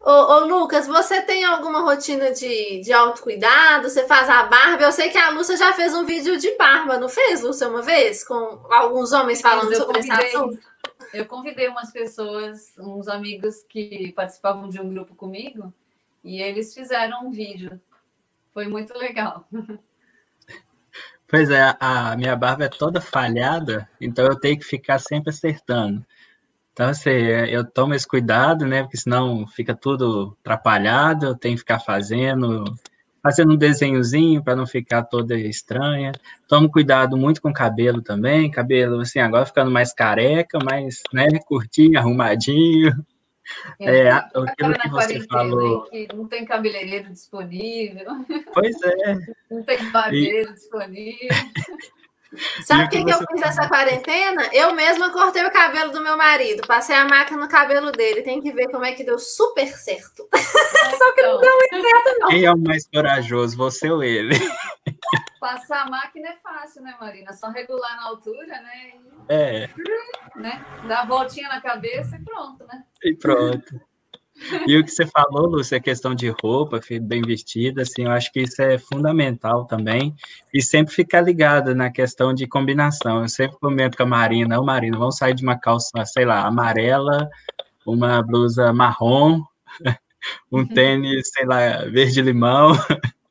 [0.00, 3.88] Ô, ô, Lucas, você tem alguma rotina de, de autocuidado?
[3.88, 4.84] Você faz a barba?
[4.84, 7.82] Eu sei que a Lúcia já fez um vídeo de barba, não fez, Lúcia, uma
[7.82, 8.22] vez?
[8.22, 8.34] Com
[8.70, 10.58] alguns homens falando sobre esse assunto?
[11.12, 15.72] Eu convidei umas pessoas, uns amigos que participavam de um grupo comigo,
[16.22, 17.80] e eles fizeram um vídeo.
[18.52, 19.46] Foi muito legal.
[21.30, 26.04] Pois é, a minha barba é toda falhada, então eu tenho que ficar sempre acertando.
[26.72, 28.82] Então, assim, eu tomo esse cuidado, né?
[28.82, 32.64] Porque senão fica tudo atrapalhado, eu tenho que ficar fazendo,
[33.22, 36.12] fazendo um desenhozinho para não ficar toda estranha.
[36.46, 41.26] Tomo cuidado muito com o cabelo também, cabelo, assim, agora ficando mais careca, mais, né,
[41.46, 42.92] curtinho, arrumadinho.
[43.80, 45.84] É, aquilo que você falou.
[45.84, 48.06] Que não tem cabeleireiro disponível.
[48.52, 49.16] Pois é.
[49.50, 50.54] Não tem barbeiro e...
[50.54, 51.28] disponível.
[52.62, 54.50] Sabe o que, que, eu fiz essa quarentena?
[54.52, 58.22] Eu mesma cortei o cabelo do meu marido, passei a máquina no cabelo dele.
[58.22, 60.28] Tem que ver como é que deu super certo.
[60.98, 61.40] Só que não então.
[61.40, 62.28] deu muito certo, não.
[62.28, 64.36] Quem é o mais corajoso, você ou ele?
[65.40, 67.32] Passar a máquina é fácil, né, Marina?
[67.32, 68.92] Só regular na altura, né?
[69.28, 69.70] E, é.
[70.36, 70.64] Né?
[70.86, 72.84] Dar a voltinha na cabeça e pronto, né?
[73.04, 73.80] E pronto.
[74.66, 78.32] E o que você falou, Lúcia, a questão de roupa, bem vestida, assim, eu acho
[78.32, 80.14] que isso é fundamental também.
[80.54, 83.22] E sempre ficar ligado na questão de combinação.
[83.22, 86.46] Eu sempre comento com a Marina, não, Marina, vamos sair de uma calça, sei lá,
[86.46, 87.28] amarela,
[87.84, 89.42] uma blusa marrom,
[90.52, 92.72] um tênis, sei lá, verde-limão.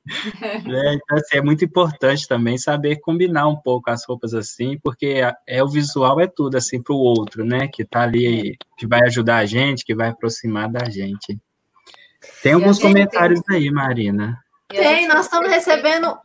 [0.68, 5.22] É, então, assim, é muito importante também saber combinar um pouco as roupas assim, porque
[5.46, 7.68] é o visual é tudo assim para o outro, né?
[7.68, 11.40] Que tá ali, que vai ajudar a gente, que vai aproximar da gente.
[12.42, 13.58] Tem alguns comentários tem...
[13.58, 14.42] aí, Marina.
[14.68, 16.18] Tem, nós estamos recebendo.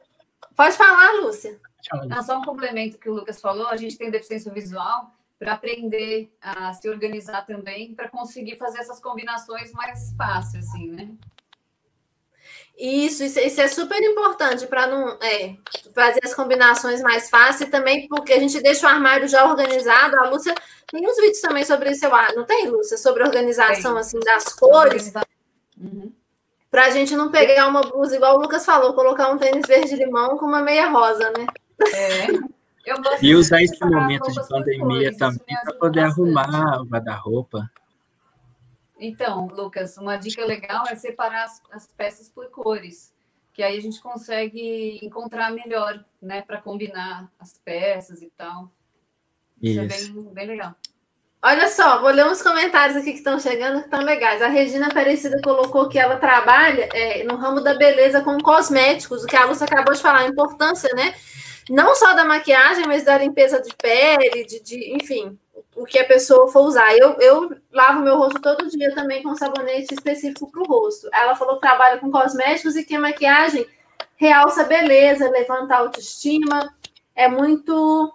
[0.57, 1.59] Pode falar, Lúcia.
[2.09, 6.33] Não, só um complemento que o Lucas falou, a gente tem deficiência visual para aprender
[6.41, 11.09] a se organizar também, para conseguir fazer essas combinações mais fáceis, assim, né?
[12.83, 15.55] Isso, isso, isso é super importante para não é,
[15.95, 20.17] fazer as combinações mais fáceis também, porque a gente deixa o armário já organizado.
[20.17, 20.53] A Lúcia
[20.91, 22.99] tem uns vídeos também sobre isso, não tem, Lúcia?
[22.99, 25.13] Sobre organização assim das cores.
[25.81, 26.13] Uhum.
[26.73, 30.37] Para a gente não pegar uma blusa, igual o Lucas falou, colocar um tênis verde-limão
[30.37, 31.47] com uma meia rosa, né?
[31.95, 32.27] É.
[33.23, 37.71] e usar esse momento de pandemia também para poder arrumar o guarda-roupa.
[39.05, 43.13] Então, Lucas, uma dica legal é separar as, as peças por cores,
[43.53, 48.71] que aí a gente consegue encontrar melhor, né, para combinar as peças e tal.
[49.61, 50.77] Isso, Isso é bem, bem legal.
[51.45, 54.41] Olha só, vou ler uns comentários aqui que estão chegando que estão legais.
[54.41, 59.27] A Regina Aparecida colocou que ela trabalha é, no ramo da beleza com cosméticos, o
[59.27, 61.13] que a Lúcia acabou de falar, a importância, né?
[61.69, 65.37] Não só da maquiagem, mas da limpeza de pele, de, de enfim,
[65.75, 66.97] o que a pessoa for usar.
[66.97, 71.09] Eu, eu lavo meu rosto todo dia também com sabonete específico para o rosto.
[71.13, 73.67] Ela falou que trabalha com cosméticos e que a maquiagem
[74.17, 76.73] realça a beleza, levanta a autoestima,
[77.15, 78.13] é muito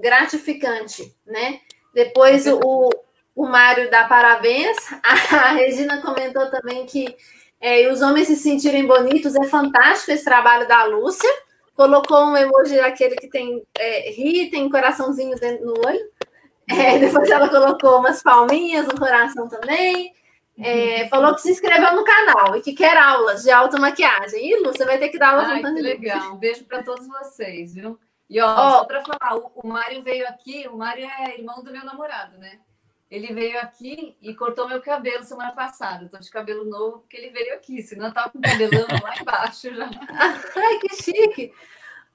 [0.00, 1.60] gratificante, né?
[1.94, 2.90] Depois o,
[3.36, 4.76] o Mário dá parabéns.
[5.02, 7.14] A Regina comentou também que
[7.60, 11.30] é, os homens se sentirem bonitos é fantástico esse trabalho da Lúcia
[11.74, 16.10] colocou um emoji daquele que tem é, ri, tem um coraçãozinho dentro no olho.
[16.68, 20.12] É, depois ela colocou umas palminhas, um coração também.
[20.58, 24.50] É, falou que se inscreveu no canal e que quer aulas de automaquiagem.
[24.50, 26.34] Ih, Lu, você vai ter que dar aula Ai, que legal.
[26.34, 27.98] Um beijo para todos vocês, viu?
[28.28, 31.62] E ó, ó só para falar, o, o Mário veio aqui, o Mário é irmão
[31.62, 32.58] do meu namorado, né?
[33.12, 36.06] Ele veio aqui e cortou meu cabelo semana passada.
[36.06, 39.74] Estou de cabelo novo porque ele veio aqui, senão eu tava com cabelão lá embaixo
[39.74, 39.84] já.
[40.56, 41.52] Ai, que chique!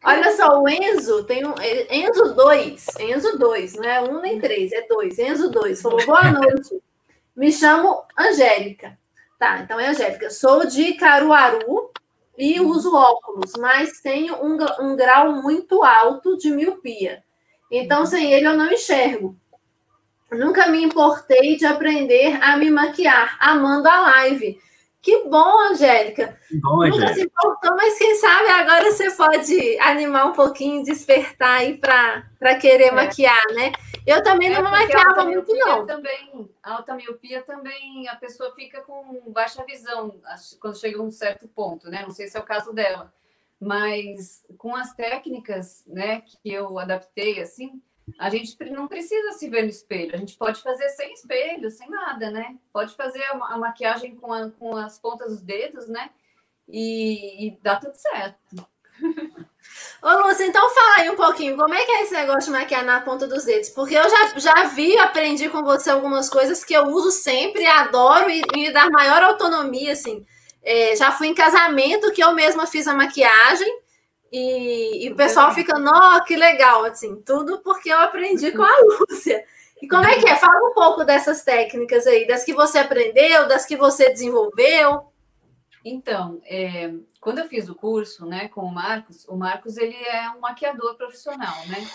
[0.04, 1.54] Olha só, o Enzo tem um.
[1.92, 5.20] Enzo 2, Enzo 2, não é um nem três, é dois.
[5.20, 6.82] Enzo 2 falou: boa noite.
[7.36, 8.98] Me chamo Angélica.
[9.38, 10.32] Tá, então é Angélica.
[10.32, 11.92] Sou de Caruaru
[12.36, 17.24] e uso óculos, mas tenho um, um grau muito alto de miopia.
[17.72, 19.38] Então, sem ele, eu não enxergo.
[20.32, 24.60] Nunca me importei de aprender a me maquiar, amando a live.
[25.02, 26.38] Que bom, Angélica.
[26.62, 27.00] Bom, Angélica.
[27.00, 32.56] Nunca se importou, mas quem sabe agora você pode animar um pouquinho, despertar aí para
[32.60, 32.92] querer é.
[32.92, 33.72] maquiar, né?
[34.06, 35.86] Eu também é, não me maquiava muito, não.
[35.86, 40.20] Também, alta miopia também, a pessoa fica com baixa visão
[40.60, 42.04] quando chega a um certo ponto, né?
[42.04, 43.14] Não sei se é o caso dela.
[43.60, 47.82] Mas com as técnicas, né, que eu adaptei, assim,
[48.20, 51.90] a gente não precisa se ver no espelho, a gente pode fazer sem espelho, sem
[51.90, 52.58] nada, né?
[52.72, 56.10] Pode fazer a, maquiagem com, a, com as pontas dos dedos, né?
[56.68, 58.68] E, e dá tudo certo.
[60.02, 62.86] Ô, Lúcia, então fala aí um pouquinho, como é que é esse negócio de maquiar
[62.86, 63.70] na ponta dos dedos?
[63.70, 68.30] Porque eu já, já vi, aprendi com você algumas coisas que eu uso sempre, adoro
[68.30, 70.26] e me dá maior autonomia, assim.
[70.64, 73.82] É, já fui em casamento que eu mesma fiz a maquiagem,
[74.32, 78.72] e, e o pessoal fica, nó, que legal, assim, tudo porque eu aprendi com a
[79.10, 79.44] Lúcia.
[79.82, 80.36] E como é que é?
[80.36, 85.12] Fala um pouco dessas técnicas aí, das que você aprendeu, das que você desenvolveu.
[85.86, 90.30] Então, é, quando eu fiz o curso, né, com o Marcos, o Marcos ele é
[90.32, 91.88] um maquiador profissional, né?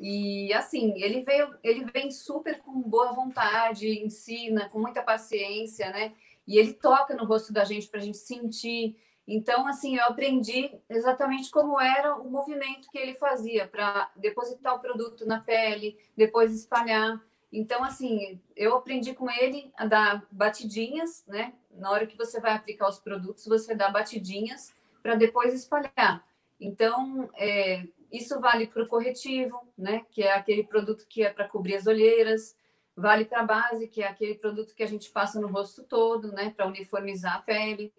[0.00, 6.12] E assim, ele veio, ele vem super com boa vontade, ensina com muita paciência, né?
[6.46, 8.96] E ele toca no rosto da gente para a gente sentir
[9.30, 14.78] então, assim, eu aprendi exatamente como era o movimento que ele fazia para depositar o
[14.80, 17.22] produto na pele, depois espalhar.
[17.52, 21.52] Então, assim, eu aprendi com ele a dar batidinhas, né?
[21.72, 26.26] Na hora que você vai aplicar os produtos, você dá batidinhas para depois espalhar.
[26.58, 30.06] Então, é, isso vale para o corretivo, né?
[30.10, 32.56] Que é aquele produto que é para cobrir as olheiras.
[32.96, 36.32] Vale para a base, que é aquele produto que a gente passa no rosto todo,
[36.32, 36.48] né?
[36.56, 37.92] Para uniformizar a pele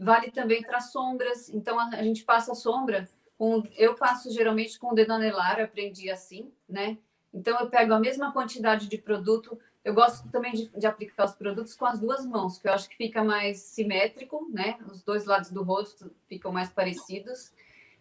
[0.00, 1.50] vale também para sombras.
[1.50, 6.10] Então, a, a, gente passa sombra, com, eu passo geralmente com o dedo anelar, aprendi
[6.10, 6.96] assim, né?
[7.32, 9.58] Então, eu pego a mesma quantidade de produto.
[9.84, 12.88] Eu gosto também de, de, aplicar os produtos com as duas mãos, que eu acho
[12.88, 14.78] que fica mais simétrico, né?
[14.90, 17.52] Os dois lados do rosto ficam mais parecidos.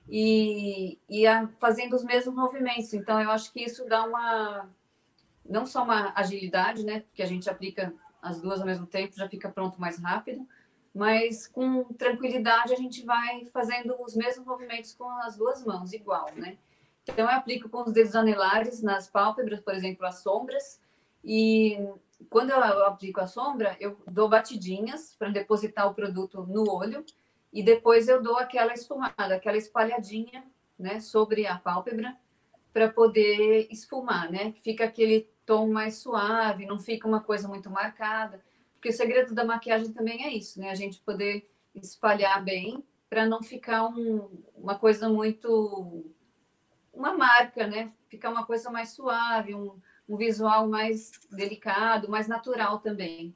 [0.07, 2.93] E, e a, fazendo os mesmos movimentos.
[2.93, 4.69] Então, eu acho que isso dá uma.
[5.45, 7.01] Não só uma agilidade, né?
[7.01, 10.45] Porque a gente aplica as duas ao mesmo tempo, já fica pronto mais rápido,
[10.93, 16.27] mas com tranquilidade a gente vai fazendo os mesmos movimentos com as duas mãos, igual,
[16.35, 16.57] né?
[17.03, 20.79] Então, eu aplico com os dedos anelares nas pálpebras, por exemplo, as sombras,
[21.23, 21.77] e
[22.29, 27.03] quando eu aplico a sombra, eu dou batidinhas para depositar o produto no olho,
[27.51, 30.43] e depois eu dou aquela esfumada, aquela espalhadinha,
[30.77, 32.15] né, sobre a pálpebra,
[32.71, 34.53] para poder esfumar, né?
[34.63, 38.39] Fica aquele tom mais suave, não fica uma coisa muito marcada.
[38.79, 40.71] Porque o segredo da maquiagem também é isso, né?
[40.71, 46.05] A gente poder espalhar bem para não ficar um, uma coisa muito.
[46.93, 47.91] uma marca, né?
[48.07, 53.35] Ficar uma coisa mais suave, um, um visual mais delicado, mais natural também.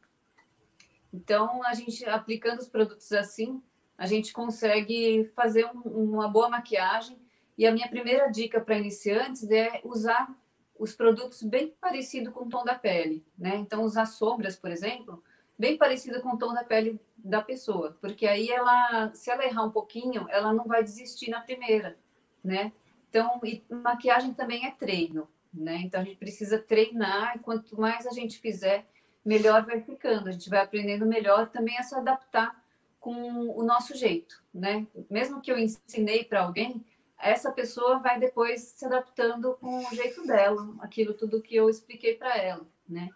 [1.11, 3.61] Então, a gente aplicando os produtos assim,
[3.97, 7.17] a gente consegue fazer um, uma boa maquiagem.
[7.57, 10.33] E a minha primeira dica para iniciantes é usar
[10.79, 13.57] os produtos bem parecido com o tom da pele, né?
[13.57, 15.21] Então, usar sombras, por exemplo,
[15.57, 19.63] bem parecido com o tom da pele da pessoa, porque aí ela, se ela errar
[19.63, 21.97] um pouquinho, ela não vai desistir na primeira,
[22.43, 22.71] né?
[23.09, 23.39] Então,
[23.69, 25.77] maquiagem também é treino, né?
[25.77, 28.85] Então, a gente precisa treinar, e quanto mais a gente fizer,
[29.23, 30.29] melhor vai ficando.
[30.29, 32.61] A gente vai aprendendo melhor também a se adaptar
[32.99, 33.13] com
[33.49, 34.87] o nosso jeito, né?
[35.09, 36.83] Mesmo que eu ensinei para alguém,
[37.19, 42.15] essa pessoa vai depois se adaptando com o jeito dela, aquilo tudo que eu expliquei
[42.15, 43.09] para ela, né?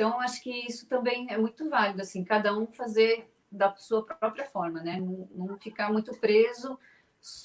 [0.00, 4.46] Então, acho que isso também é muito válido, assim, cada um fazer da sua própria
[4.46, 4.98] forma, né?
[4.98, 6.78] Não, não ficar muito preso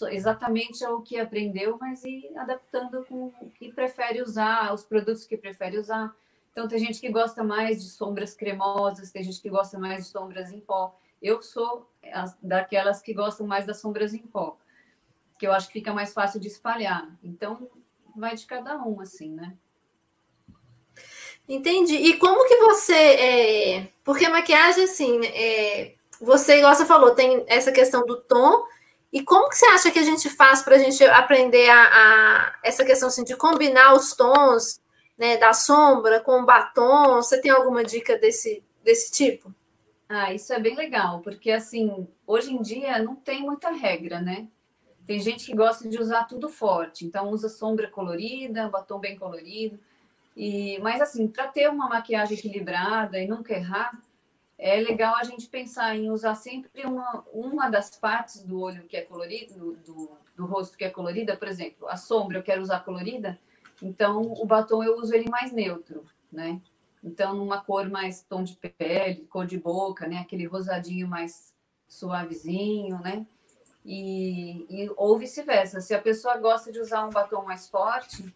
[0.10, 5.36] exatamente ao que aprendeu, mas ir adaptando com o que prefere usar, os produtos que
[5.36, 6.16] prefere usar.
[6.54, 10.12] Então, tem gente que gosta mais de sombras cremosas, tem gente que gosta mais de
[10.12, 10.98] sombras em pó.
[11.22, 11.92] Eu sou
[12.42, 14.58] daquelas que gostam mais das sombras em pó
[15.38, 17.06] que eu acho que fica mais fácil de espalhar.
[17.22, 17.68] Então,
[18.16, 19.58] vai de cada um, assim, né?
[21.48, 21.96] Entendi.
[21.96, 22.94] E como que você.
[22.94, 23.88] É...
[24.04, 25.94] Porque maquiagem, assim, é...
[26.20, 28.66] você, igual você falou, tem essa questão do tom.
[29.14, 32.56] E como que você acha que a gente faz para a gente aprender a, a,
[32.62, 34.82] essa questão assim, de combinar os tons
[35.18, 37.16] né, da sombra com o batom?
[37.16, 39.54] Você tem alguma dica desse, desse tipo?
[40.10, 44.48] Ah, isso é bem legal, porque assim, hoje em dia não tem muita regra, né?
[45.08, 49.80] Tem gente que gosta de usar tudo forte, então usa sombra colorida, batom bem colorido.
[50.36, 53.98] E, mas assim, para ter uma maquiagem equilibrada e nunca errar,
[54.58, 58.98] é legal a gente pensar em usar sempre uma, uma das partes do olho que
[58.98, 62.84] é colorido, do, do rosto que é colorida, por exemplo, a sombra eu quero usar
[62.84, 63.38] colorida,
[63.82, 66.62] então o batom eu uso ele mais neutro, né?
[67.04, 70.18] Então, numa cor mais tom de pele, cor de boca, né?
[70.18, 71.54] Aquele rosadinho mais
[71.88, 73.28] suavezinho, né?
[73.86, 75.80] E, e, ou vice-versa.
[75.82, 78.36] Se a pessoa gosta de usar um batom mais forte,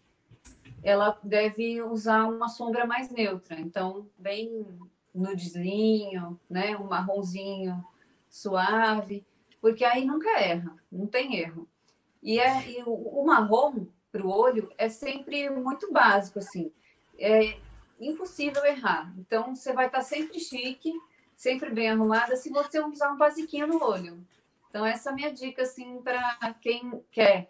[0.82, 3.60] ela deve usar uma sombra mais neutra.
[3.60, 4.66] Então, bem
[5.14, 6.76] nudezinho, né?
[6.76, 7.84] Um marronzinho
[8.28, 9.24] suave,
[9.60, 11.68] porque aí nunca erra, não tem erro.
[12.22, 16.72] E, é, e o, marrom para o olho é sempre muito básico, assim.
[17.18, 17.56] É
[17.98, 19.12] impossível errar.
[19.18, 20.92] Então, você vai estar sempre chique,
[21.36, 24.24] sempre bem arrumada, se você usar um basiquinho no olho.
[24.68, 27.48] Então, essa é a minha dica, assim, para quem quer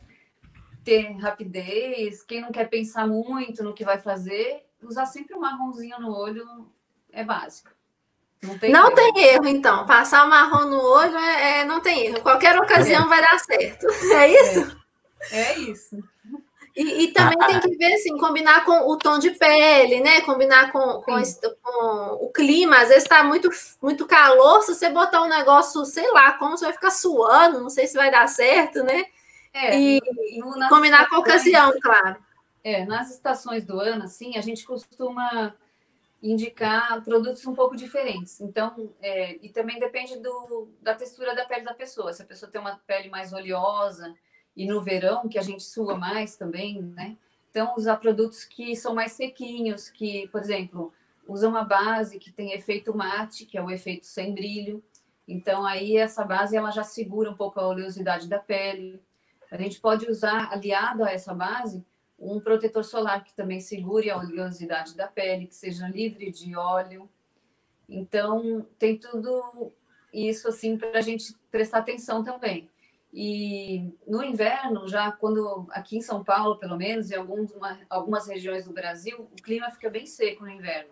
[0.90, 6.00] ter rapidez, quem não quer pensar muito no que vai fazer, usar sempre um marronzinho
[6.00, 6.44] no olho
[7.12, 7.70] é básico.
[8.42, 8.94] Não tem, não erro.
[8.96, 9.86] tem erro, então.
[9.86, 12.22] Passar o marrom no olho é, é não tem erro.
[12.22, 13.08] Qualquer ocasião é.
[13.08, 13.86] vai dar certo.
[14.12, 14.80] É isso?
[15.30, 16.02] É, é isso.
[16.74, 20.22] E, e, também tem que ver, assim, combinar com o tom de pele, né?
[20.22, 22.78] Combinar com, com, esse, com o clima.
[22.78, 23.48] Às vezes está muito,
[23.82, 27.70] muito calor, se você botar um negócio, sei lá, como você vai ficar suando, não
[27.70, 29.04] sei se vai dar certo, né?
[29.52, 30.00] É, e,
[30.38, 32.16] no, combinar com a ocasião, claro.
[32.62, 35.54] É, nas estações do ano, assim, a gente costuma
[36.22, 38.40] indicar produtos um pouco diferentes.
[38.40, 42.12] Então, é, e também depende do, da textura da pele da pessoa.
[42.12, 44.14] Se a pessoa tem uma pele mais oleosa,
[44.56, 47.16] e no verão, que a gente sua mais também, né?
[47.50, 50.92] Então, usar produtos que são mais sequinhos, que, por exemplo,
[51.26, 54.82] usa uma base que tem efeito mate, que é o efeito sem brilho.
[55.26, 59.00] Então, aí essa base ela já segura um pouco a oleosidade da pele.
[59.50, 61.84] A gente pode usar, aliado a essa base,
[62.18, 67.08] um protetor solar que também segure a oleosidade da pele, que seja livre de óleo.
[67.88, 69.72] Então, tem tudo
[70.12, 72.68] isso assim para a gente prestar atenção também.
[73.12, 78.28] E no inverno, já quando aqui em São Paulo, pelo menos, em alguns, uma, algumas
[78.28, 80.90] regiões do Brasil, o clima fica bem seco no inverno.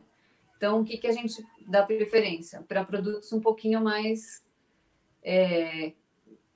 [0.56, 2.62] Então, o que, que a gente dá preferência?
[2.62, 4.44] Para produtos um pouquinho mais
[5.22, 5.92] é,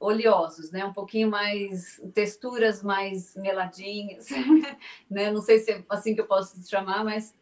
[0.03, 0.85] oleosos, né?
[0.85, 4.29] Um pouquinho mais texturas mais meladinhas,
[5.09, 5.31] né?
[5.31, 7.35] Não sei se é assim que eu posso chamar, mas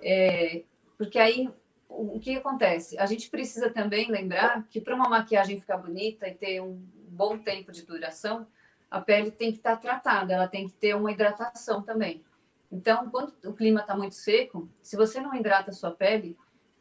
[0.00, 0.62] é,
[0.96, 1.50] porque aí
[1.88, 2.96] o, que acontece?
[2.98, 7.36] A gente precisa também lembrar que para uma maquiagem ficar bonita e ter um bom
[7.36, 8.46] tempo de duração,
[8.90, 12.22] a pele tem que estar tratada, ela tem que ter uma hidratação também.
[12.70, 16.36] Então, quando o clima está muito seco, se você não hidrata a sua pele,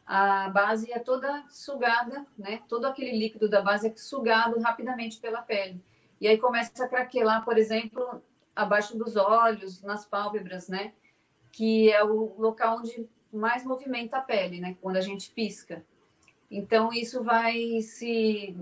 [0.05, 2.61] a base é toda sugada, né?
[2.67, 5.81] Todo aquele líquido da base é sugado rapidamente pela pele.
[6.19, 8.21] E aí começa a craquelar, por exemplo,
[8.55, 10.93] abaixo dos olhos, nas pálpebras, né?
[11.51, 14.77] Que é o local onde mais movimenta a pele, né?
[14.81, 15.83] Quando a gente pisca.
[16.51, 18.55] Então, isso vai se.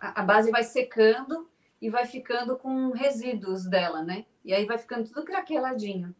[0.00, 1.48] A base vai secando
[1.80, 4.24] e vai ficando com resíduos dela, né?
[4.44, 6.14] E aí vai ficando tudo craqueladinho.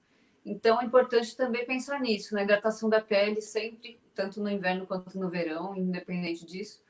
[0.45, 5.19] Então, é importante também pensar nisso, na hidratação da pele, sempre tanto no inverno quanto
[5.19, 6.83] no verão, independente disso,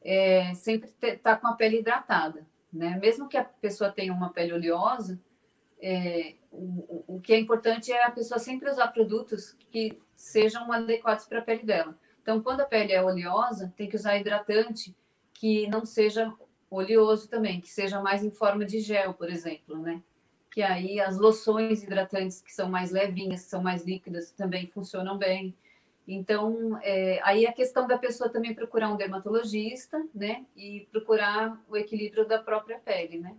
[0.00, 2.96] é, sempre estar tá com a pele hidratada, né?
[2.98, 5.20] Mesmo que a pessoa tenha uma pele oleosa,
[5.82, 11.26] é, o, o que é importante é a pessoa sempre usar produtos que sejam adequados
[11.26, 11.98] para a pele dela.
[12.22, 14.94] Então, quando a pele é oleosa, tem que usar hidratante
[15.34, 16.32] que não seja
[16.70, 20.02] oleoso também, que seja mais em forma de gel, por exemplo, né?
[20.50, 25.16] Que aí as loções hidratantes que são mais levinhas, que são mais líquidas, também funcionam
[25.16, 25.56] bem.
[26.10, 30.46] Então, é, aí a questão da pessoa também procurar um dermatologista, né?
[30.56, 33.36] E procurar o equilíbrio da própria pele, né?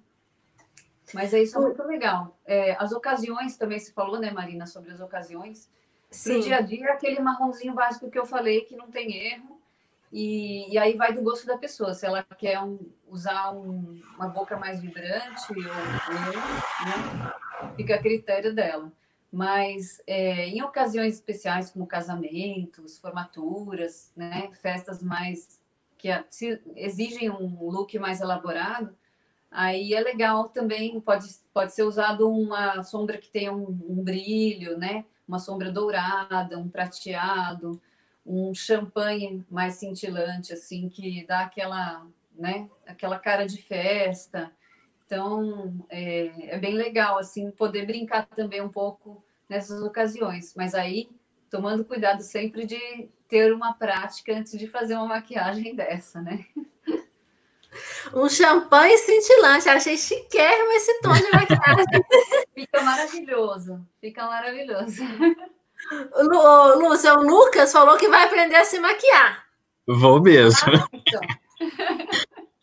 [1.12, 2.38] Mas é isso é muito legal.
[2.46, 5.68] É, as ocasiões também se falou, né, Marina, sobre as ocasiões.
[6.12, 6.36] Sim.
[6.36, 9.60] No dia a dia, aquele marronzinho básico que eu falei, que não tem erro.
[10.12, 14.28] E, e aí vai do gosto da pessoa, se ela quer um, usar um, uma
[14.28, 17.34] boca mais vibrante ou não, né?
[17.76, 18.92] Fica a critério dela.
[19.32, 25.60] Mas é, em ocasiões especiais, como casamentos, formaturas, né, festas mais
[26.00, 26.08] que
[26.76, 28.96] exigem um look mais elaborado,
[29.52, 34.78] aí é legal também, pode, pode ser usado uma sombra que tenha um, um brilho,
[34.78, 35.06] né?
[35.28, 37.80] Uma sombra dourada, um prateado,
[38.26, 42.70] um champanhe mais cintilante, assim, que dá aquela, né?
[42.88, 44.52] Aquela cara de festa.
[45.10, 50.54] Então, é, é bem legal, assim, poder brincar também um pouco nessas ocasiões.
[50.56, 51.10] Mas aí,
[51.50, 56.46] tomando cuidado sempre de ter uma prática antes de fazer uma maquiagem dessa, né?
[58.14, 59.68] Um champanhe cintilante.
[59.68, 61.86] Achei chiquérrimo esse tom de maquiagem.
[62.54, 63.88] fica maravilhoso.
[64.00, 65.04] Fica maravilhoso.
[66.18, 69.44] Lu, Lúcia, o Lucas falou que vai aprender a se maquiar.
[69.88, 70.72] Vou mesmo.
[70.72, 71.22] Ah, então.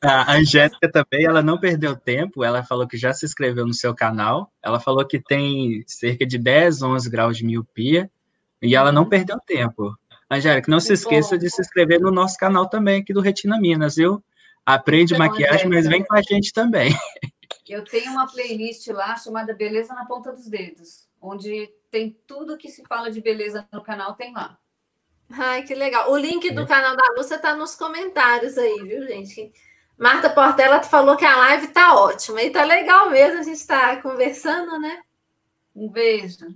[0.06, 3.92] A Angélica também, ela não perdeu tempo, ela falou que já se inscreveu no seu
[3.92, 8.08] canal, ela falou que tem cerca de 10, 11 graus de miopia,
[8.62, 9.08] e ela não uhum.
[9.08, 9.96] perdeu tempo.
[10.30, 13.96] Angélica, não se esqueça de se inscrever no nosso canal também, aqui do Retina Minas,
[13.96, 14.22] viu?
[14.64, 16.96] Aprende então, maquiagem, mas vem com a gente também.
[17.68, 22.68] Eu tenho uma playlist lá chamada Beleza na Ponta dos Dedos, onde tem tudo que
[22.68, 24.56] se fala de beleza no canal, tem lá.
[25.30, 26.12] Ai, que legal.
[26.12, 26.66] O link do é.
[26.66, 29.52] canal da Lúcia está nos comentários aí, viu, gente?
[29.98, 32.42] Marta Portela falou que a live tá ótima.
[32.42, 35.02] E tá legal mesmo, a gente está conversando, né?
[35.74, 36.46] Um beijo.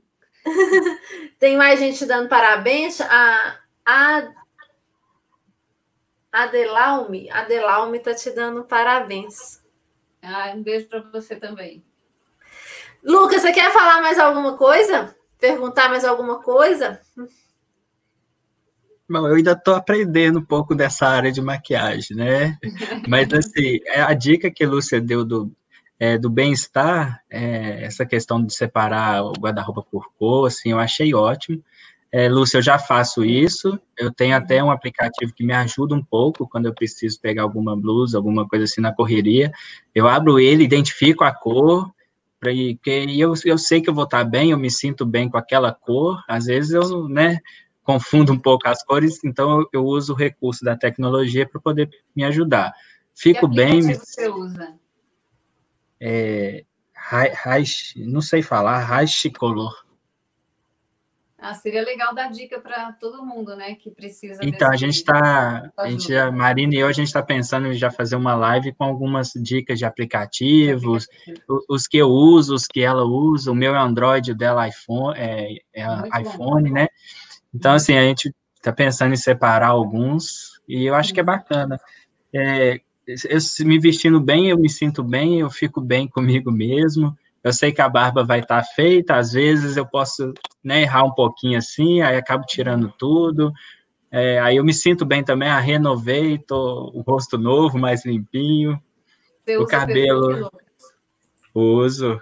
[1.38, 3.01] Tem mais gente dando parabéns.
[3.01, 4.32] A, a
[6.32, 9.61] Adelaume, Adelaume tá te dando parabéns.
[10.22, 11.82] Ah, um beijo para você também.
[13.03, 15.16] Lucas, você quer falar mais alguma coisa?
[15.38, 17.01] Perguntar mais alguma coisa?
[19.11, 22.56] Bom, eu ainda estou aprendendo um pouco dessa área de maquiagem, né?
[23.08, 25.50] Mas, assim, é a dica que a Lúcia deu do,
[25.98, 31.12] é, do bem-estar, é, essa questão de separar o guarda-roupa por cor, assim, eu achei
[31.12, 31.61] ótimo.
[32.12, 36.04] É, Lúcia, eu já faço isso, eu tenho até um aplicativo que me ajuda um
[36.04, 39.50] pouco quando eu preciso pegar alguma blusa, alguma coisa assim na correria.
[39.92, 41.90] Eu abro ele, identifico a cor,
[42.38, 42.78] porque
[43.18, 46.22] eu, eu sei que eu vou estar bem, eu me sinto bem com aquela cor.
[46.28, 47.40] Às vezes eu, né,
[47.91, 52.22] confundo um pouco as cores, então eu, uso o recurso da tecnologia para poder me
[52.22, 52.72] ajudar.
[53.12, 53.80] Fico que bem.
[53.80, 54.78] Que você usa?
[55.99, 56.64] É,
[57.97, 59.74] não sei falar, Raichicolor.
[61.36, 64.38] Ah, seria legal dar dica para todo mundo, né, que precisa.
[64.43, 67.72] Então a gente está, a gente, a Marina e eu, a gente está pensando em
[67.72, 71.09] já fazer uma live com algumas dicas de aplicativos,
[71.49, 73.51] os, os, que eu uso, os que ela usa.
[73.51, 76.74] O meu é Android, o dela iPhone, é, é iPhone, bom.
[76.74, 76.88] né?
[77.55, 81.80] Então, assim, a gente está pensando em separar alguns e eu acho que é bacana.
[82.32, 87.16] é, eu me vestindo bem, eu me sinto bem, eu fico bem comigo mesmo.
[87.42, 91.05] Eu sei que a barba vai estar tá feita, às vezes eu posso né, errar
[91.05, 93.53] um pouquinho assim, aí acabo tirando tudo.
[94.12, 98.80] É, aí eu me sinto bem também, a renovei, tô o rosto novo, mais limpinho.
[99.44, 100.51] Você o cabelo.
[101.55, 102.20] Uso.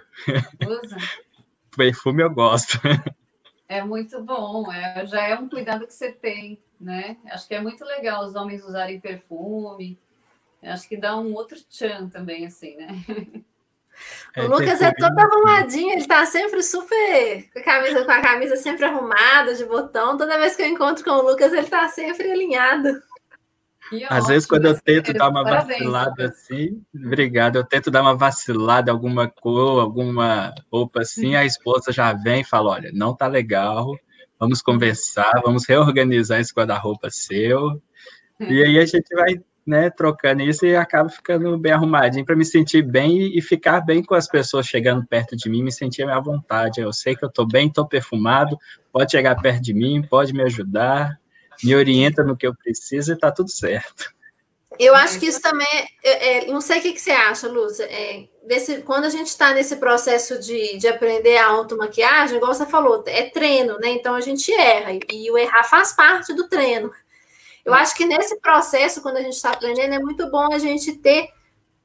[0.65, 0.97] Usa?
[1.75, 2.79] Perfume eu gosto.
[3.69, 7.15] É muito bom, é, já é um cuidado que você tem, né?
[7.27, 9.95] Acho que é muito legal os homens usarem perfume.
[10.63, 12.87] Acho que dá um outro tchan também, assim, né?
[14.37, 18.21] O é, Lucas é todo arrumadinho, ele tá sempre super com a, camisa, com a
[18.21, 20.17] camisa sempre arrumada, de botão.
[20.17, 23.01] Toda vez que eu encontro com o Lucas, ele tá sempre alinhado.
[23.91, 28.01] Às ótimo, vezes, quando eu tento dar uma parabéns, vacilada assim, obrigado, eu tento dar
[28.01, 33.15] uma vacilada, alguma cor, alguma roupa assim, a esposa já vem e fala: olha, não
[33.15, 33.95] tá legal,
[34.39, 37.81] vamos conversar, vamos reorganizar esse guarda-roupa seu.
[38.39, 39.35] E aí a gente vai
[39.69, 44.03] né, trocando isso e acaba ficando bem arrumadinho para me sentir bem e ficar bem
[44.03, 46.81] com as pessoas chegando perto de mim, me sentir à vontade.
[46.81, 48.57] Eu sei que eu estou bem, estou perfumado,
[48.91, 51.19] pode chegar perto de mim, pode me ajudar,
[51.63, 54.13] me orienta no que eu preciso e está tudo certo.
[54.77, 55.67] Eu acho que isso também,
[56.03, 59.27] é, é, não sei o que, que você acha, Lúcia, é, desse, quando a gente
[59.27, 63.89] está nesse processo de, de aprender a automaquiagem, igual você falou, é treino, né?
[63.89, 66.91] Então a gente erra, e, e o errar faz parte do treino.
[67.65, 70.93] Eu acho que nesse processo, quando a gente está aprendendo, é muito bom a gente
[70.93, 71.29] ter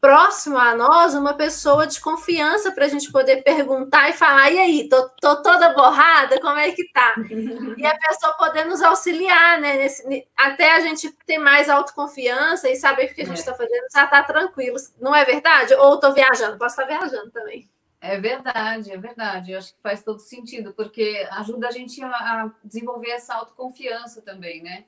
[0.05, 4.59] próximo a nós uma pessoa de confiança para a gente poder perguntar e falar: e
[4.59, 7.15] aí, tô, tô, toda borrada, como é que tá?
[7.79, 9.79] E a pessoa poder nos auxiliar, né?
[9.79, 13.57] Nesse, até a gente ter mais autoconfiança e saber o que a gente está é.
[13.57, 14.77] fazendo, já está tranquilo.
[15.01, 15.73] Não é verdade?
[15.73, 16.59] Ou estou viajando?
[16.59, 17.67] Posso estar viajando também.
[17.99, 19.53] É verdade, é verdade.
[19.53, 24.63] Eu acho que faz todo sentido, porque ajuda a gente a desenvolver essa autoconfiança também,
[24.63, 24.85] né?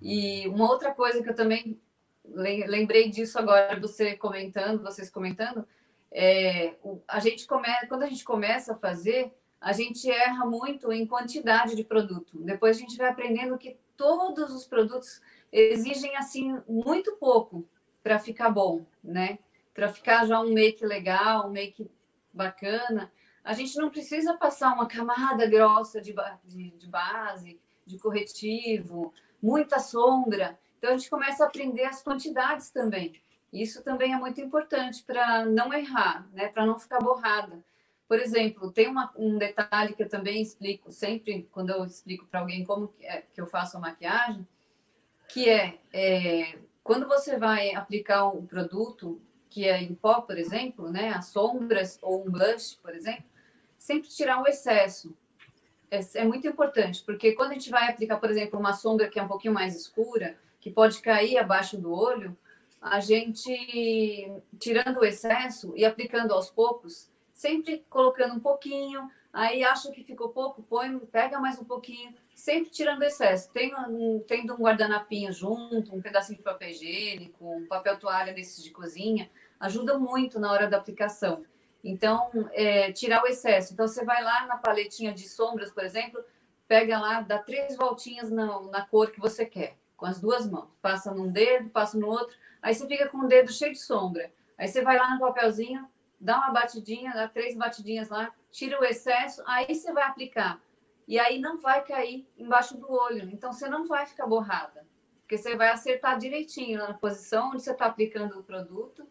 [0.00, 1.80] E uma outra coisa que eu também
[2.24, 5.66] lembrei disso agora, você comentando, vocês comentando,
[6.10, 6.74] é,
[7.08, 11.74] a gente come, quando a gente começa a fazer, a gente erra muito em quantidade
[11.74, 12.38] de produto.
[12.42, 15.20] Depois a gente vai aprendendo que todos os produtos
[15.50, 17.64] exigem assim muito pouco
[18.02, 19.38] para ficar bom, né?
[19.72, 21.88] Para ficar já um make legal, um make
[22.32, 23.10] bacana.
[23.44, 26.14] A gente não precisa passar uma camada grossa de,
[26.44, 30.58] de, de base, de corretivo, muita sombra.
[30.82, 33.14] Então a gente começa a aprender as quantidades também.
[33.52, 36.48] Isso também é muito importante para não errar, né?
[36.48, 37.62] Para não ficar borrada.
[38.08, 42.40] Por exemplo, tem uma, um detalhe que eu também explico sempre quando eu explico para
[42.40, 44.44] alguém como que, é, que, eu faço a maquiagem,
[45.28, 49.20] que é, é quando você vai aplicar um produto
[49.50, 53.24] que é em pó, por exemplo, né, as sombras ou um blush, por exemplo,
[53.78, 55.16] sempre tirar o excesso
[55.92, 59.20] é, é muito importante, porque quando a gente vai aplicar, por exemplo, uma sombra que
[59.20, 62.34] é um pouquinho mais escura, que pode cair abaixo do olho,
[62.80, 69.90] a gente, tirando o excesso e aplicando aos poucos, sempre colocando um pouquinho, aí acha
[69.90, 73.50] que ficou pouco, põe, pega mais um pouquinho, sempre tirando excesso.
[73.50, 78.62] Tem um, tendo um guardanapinho junto, um pedacinho de papel higiênico, um papel toalha desses
[78.62, 81.44] de cozinha, ajuda muito na hora da aplicação.
[81.82, 83.72] Então, é, tirar o excesso.
[83.72, 86.24] Então, você vai lá na paletinha de sombras, por exemplo,
[86.68, 90.68] pega lá, dá três voltinhas na, na cor que você quer, com as duas mãos.
[90.82, 94.32] Passa num dedo, passa no outro, aí você fica com o dedo cheio de sombra.
[94.58, 95.86] Aí você vai lá no papelzinho,
[96.20, 100.60] dá uma batidinha, dá três batidinhas lá, tira o excesso, aí você vai aplicar.
[101.06, 103.30] E aí não vai cair embaixo do olho.
[103.32, 104.84] Então, você não vai ficar borrada,
[105.20, 109.06] porque você vai acertar direitinho na posição onde você está aplicando o produto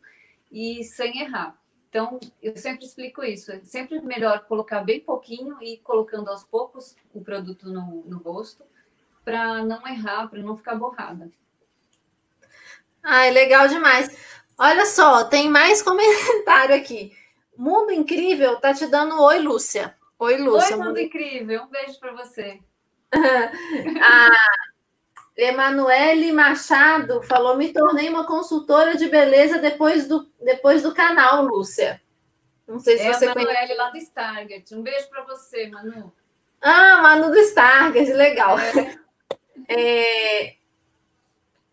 [0.52, 1.58] e sem errar.
[1.89, 3.52] Então, eu sempre explico isso.
[3.52, 8.66] É sempre melhor colocar bem pouquinho e colocando aos poucos o produto no, no rosto,
[9.24, 11.30] para não errar, para não ficar borrada.
[13.03, 14.09] Ai, legal demais.
[14.57, 17.15] Olha só, tem mais comentário aqui.
[17.57, 19.95] Mundo Incrível tá te dando oi, Lúcia.
[20.19, 20.78] Oi, Lúcia.
[20.78, 21.63] Oi, Mundo Incrível.
[21.63, 22.59] Um beijo para você.
[23.13, 24.30] a
[25.36, 32.01] Emanuele Machado falou: me tornei uma consultora de beleza depois do, depois do canal, Lúcia.
[32.67, 33.74] Não sei se é você a Emanuele conhece.
[33.76, 34.76] lá do Stargate.
[34.76, 36.13] Um beijo para você, Manu.
[36.61, 38.57] Ah, Manu do Stargate, legal.
[38.59, 38.97] É.
[39.72, 40.55] É...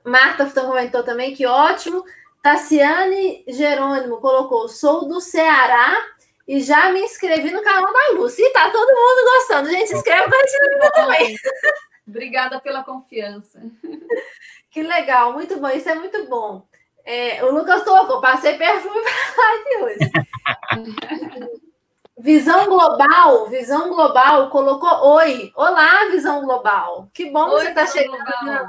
[0.04, 2.04] Marta comentou também que ótimo.
[2.42, 5.96] Tassiane Jerônimo colocou: sou do Ceará
[6.46, 8.44] e já me inscrevi no canal da Lúcia.
[8.44, 9.70] E tá todo mundo gostando.
[9.70, 11.36] Gente, se inscreve para a também.
[12.06, 13.60] Obrigada pela confiança.
[14.70, 16.66] Que legal, muito bom, isso é muito bom.
[17.04, 21.58] É, o Lucas tocou, passei perfume para a live hoje.
[22.18, 25.52] Visão Global, Visão Global colocou oi.
[25.54, 27.08] Olá, Visão Global.
[27.14, 28.24] Que bom oi, que você está chegando.
[28.24, 28.68] Global.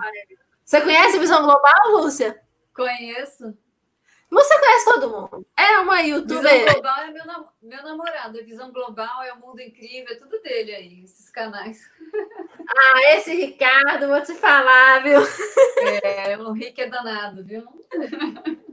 [0.64, 2.40] Você conhece Visão Global, Lúcia?
[2.76, 3.58] Conheço.
[4.30, 5.48] Você conhece todo mundo.
[5.58, 6.44] É uma youtuber.
[6.44, 8.46] Visão Global é meu, nam meu namorado.
[8.46, 11.90] Visão Global é o Mundo Incrível, é tudo dele aí, esses canais.
[12.72, 15.20] Ah, esse Ricardo, vou te falar, viu?
[16.04, 17.64] É, o Rick é danado, viu?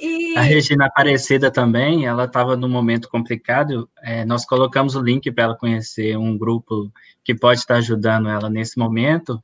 [0.00, 0.36] E...
[0.36, 3.88] A Regina Aparecida também, ela estava num momento complicado.
[4.02, 6.90] É, nós colocamos o link para ela conhecer um grupo
[7.22, 9.42] que pode estar ajudando ela nesse momento.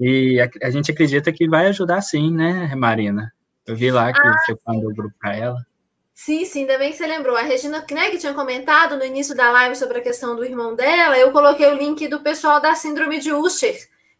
[0.00, 3.32] E a, a, gente acredita que vai ajudar sim, né, Marina?
[3.66, 5.66] Eu vi lá que ah, você mandou o grupo para ela.
[6.12, 7.36] Sim, sim, ainda bem que você lembrou.
[7.36, 10.74] A Regina né, que tinha comentado no início da live sobre a questão do irmão
[10.74, 13.76] dela, eu coloquei o link do pessoal da Síndrome de Usher.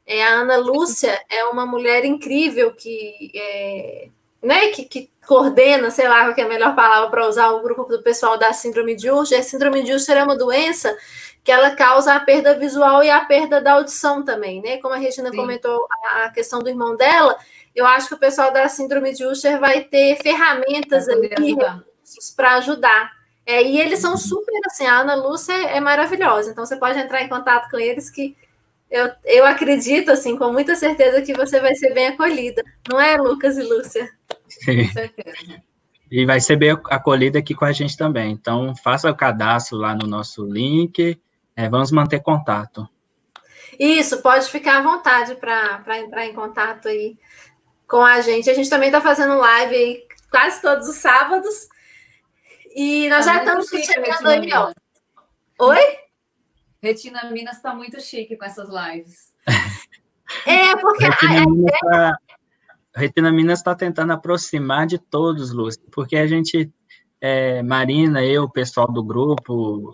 [0.07, 4.09] É, a Ana Lúcia é uma mulher incrível que, é,
[4.45, 7.85] né, que, que, coordena, sei lá qual é a melhor palavra para usar, o grupo
[7.85, 9.41] do pessoal da Síndrome de Usher.
[9.41, 10.95] A Síndrome de Usher é uma doença
[11.43, 14.79] que ela causa a perda visual e a perda da audição também, né?
[14.79, 15.37] Como a Regina Sim.
[15.37, 17.37] comentou a questão do irmão dela,
[17.75, 21.29] eu acho que o pessoal da Síndrome de Usher vai ter ferramentas ali
[22.37, 23.13] para ajudar.
[23.47, 26.99] É, e eles são super assim, a Ana Lúcia é, é, maravilhosa, então você pode
[26.99, 28.35] entrar em contato com eles que
[28.91, 32.63] eu, eu acredito, assim, com muita certeza que você vai ser bem acolhida.
[32.89, 34.09] Não é, Lucas e Lúcia?
[34.65, 35.63] Com certeza.
[36.11, 38.33] E vai ser bem acolhida aqui com a gente também.
[38.33, 41.19] Então, faça o cadastro lá no nosso link
[41.57, 42.89] é, vamos manter contato.
[43.79, 47.17] Isso, pode ficar à vontade para entrar em contato aí
[47.89, 48.51] com a gente.
[48.51, 51.69] A gente também está fazendo live aí quase todos os sábados.
[52.75, 54.73] E nós tá já estamos chegando aí, ó.
[55.61, 55.99] Oi?
[56.83, 59.33] Retina Minas está muito chique com essas lives.
[60.47, 62.17] É, porque Retina a, Minas
[62.95, 66.73] tá, Retina Minas está tentando aproximar de todos, Lúcia, porque a gente,
[67.21, 69.93] é, Marina, eu, o pessoal do grupo,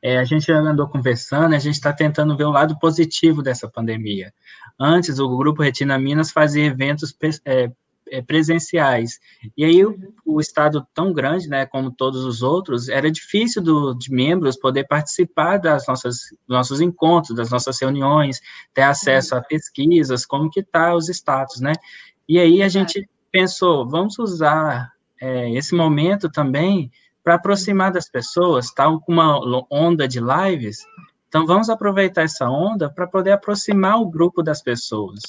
[0.00, 4.32] é, a gente andou conversando, a gente está tentando ver o lado positivo dessa pandemia.
[4.78, 7.72] Antes, o Grupo Retina Minas fazia eventos é,
[8.08, 9.18] é, presenciais.
[9.56, 13.94] E aí, o, o, estado tão grande, né, como todos os outros, era difícil do,
[13.94, 18.40] de membros poder participar das nossas nossos encontros, das nossas reuniões,
[18.72, 21.72] ter acesso a pesquisas, como que tá os status, né?
[22.28, 26.90] E aí a gente pensou, vamos usar é, esse momento também
[27.22, 29.38] para aproximar das pessoas, está com uma
[29.70, 30.86] onda de lives,
[31.28, 35.20] então vamos aproveitar essa onda para poder aproximar o grupo das pessoas.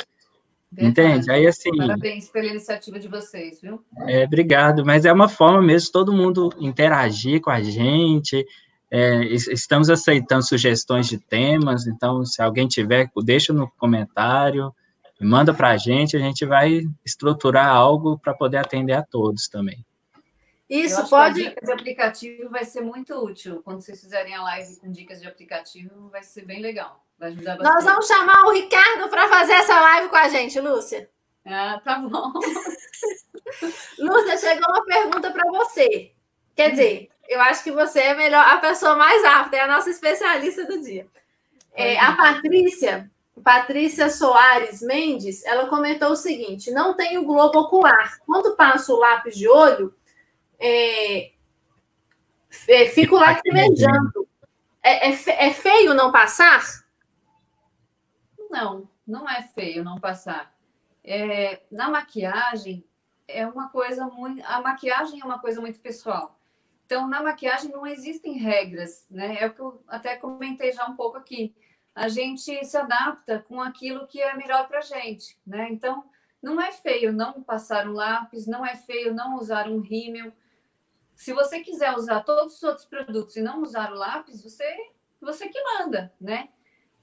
[0.71, 0.89] Verdade.
[0.89, 1.31] Entende?
[1.31, 1.75] Aí assim.
[1.75, 3.81] Parabéns pela iniciativa de vocês, viu?
[4.05, 8.45] É, obrigado, mas é uma forma mesmo todo mundo interagir com a gente.
[8.91, 14.73] É, estamos aceitando sugestões de temas, então se alguém tiver, deixa no comentário,
[15.19, 19.85] manda para a gente, a gente vai estruturar algo para poder atender a todos também.
[20.69, 21.43] Isso pode.
[21.43, 23.61] dicas de aplicativo vai ser muito útil.
[23.63, 27.03] Quando vocês fizerem a live com dicas de aplicativo, vai ser bem legal.
[27.17, 27.73] Vai ajudar bastante.
[27.73, 31.09] Nós vamos chamar o Ricardo para fazer essa live com a gente, Lúcia.
[31.45, 32.33] Ah, tá bom.
[33.97, 36.11] Lúcia, chegou uma pergunta para você.
[36.53, 39.89] Quer dizer, eu acho que você é melhor, a pessoa mais apta, é a nossa
[39.89, 41.07] especialista do dia.
[41.73, 43.09] É, a Patrícia,
[43.43, 48.19] Patrícia Soares Mendes, ela comentou o seguinte: não tenho globo ocular.
[48.25, 49.93] Quando passo o lápis de olho,
[50.59, 51.31] é,
[52.67, 54.27] é, fico lacrimejando.
[54.81, 56.63] É, é, é feio não passar?
[58.49, 60.55] Não, não é feio não passar.
[61.03, 62.85] É, na maquiagem
[63.27, 64.43] é uma coisa muito.
[64.45, 66.37] A maquiagem é uma coisa muito pessoal.
[66.85, 69.37] Então, na maquiagem não existem regras, né?
[69.39, 71.53] É o que eu até comentei já um pouco aqui.
[71.97, 75.67] A gente se adapta com aquilo que é melhor para gente, né?
[75.71, 76.07] Então,
[76.39, 80.31] não é feio não passar um lápis, não é feio não usar um rímel.
[81.15, 85.49] Se você quiser usar todos os outros produtos e não usar o lápis, você, você
[85.49, 86.49] que manda, né?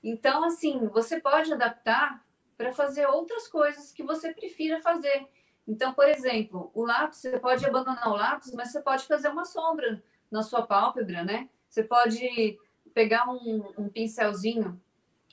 [0.00, 2.24] Então, assim, você pode adaptar
[2.56, 5.26] para fazer outras coisas que você prefira fazer.
[5.66, 9.44] Então, por exemplo, o lápis, você pode abandonar o lápis, mas você pode fazer uma
[9.44, 11.48] sombra na sua pálpebra, né?
[11.68, 12.60] Você pode
[12.94, 14.80] pegar um, um pincelzinho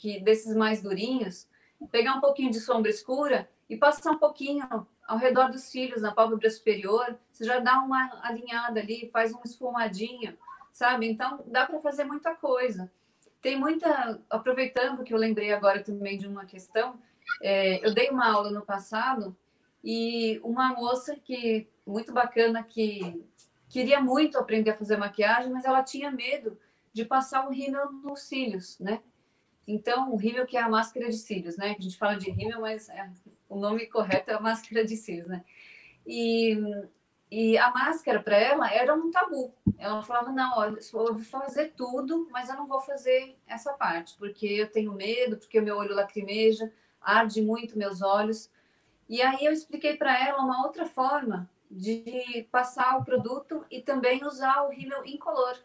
[0.01, 1.47] que desses mais durinhos,
[1.91, 4.67] pegar um pouquinho de sombra escura e passar um pouquinho
[5.07, 9.39] ao redor dos cílios, na pálpebra superior, você já dá uma alinhada ali, faz um
[9.45, 10.35] esfumadinho,
[10.73, 11.07] sabe?
[11.07, 12.91] Então, dá para fazer muita coisa.
[13.43, 14.19] Tem muita.
[14.27, 16.99] Aproveitando que eu lembrei agora também de uma questão,
[17.39, 19.37] é, eu dei uma aula no passado
[19.83, 23.23] e uma moça que muito bacana que
[23.69, 26.57] queria muito aprender a fazer maquiagem, mas ela tinha medo
[26.91, 28.99] de passar um rímel nos cílios, né?
[29.67, 31.75] Então, o rímel que é a máscara de cílios, né?
[31.77, 33.09] A gente fala de rímel, mas é,
[33.47, 35.43] o nome correto é máscara de cílios, né?
[36.05, 36.57] E,
[37.29, 39.53] e a máscara para ela era um tabu.
[39.77, 44.15] Ela falava: não, olha, eu vou fazer tudo, mas eu não vou fazer essa parte,
[44.17, 48.49] porque eu tenho medo, porque o meu olho lacrimeja, arde muito meus olhos.
[49.07, 54.25] E aí eu expliquei para ela uma outra forma de passar o produto e também
[54.25, 55.57] usar o rímel incolor.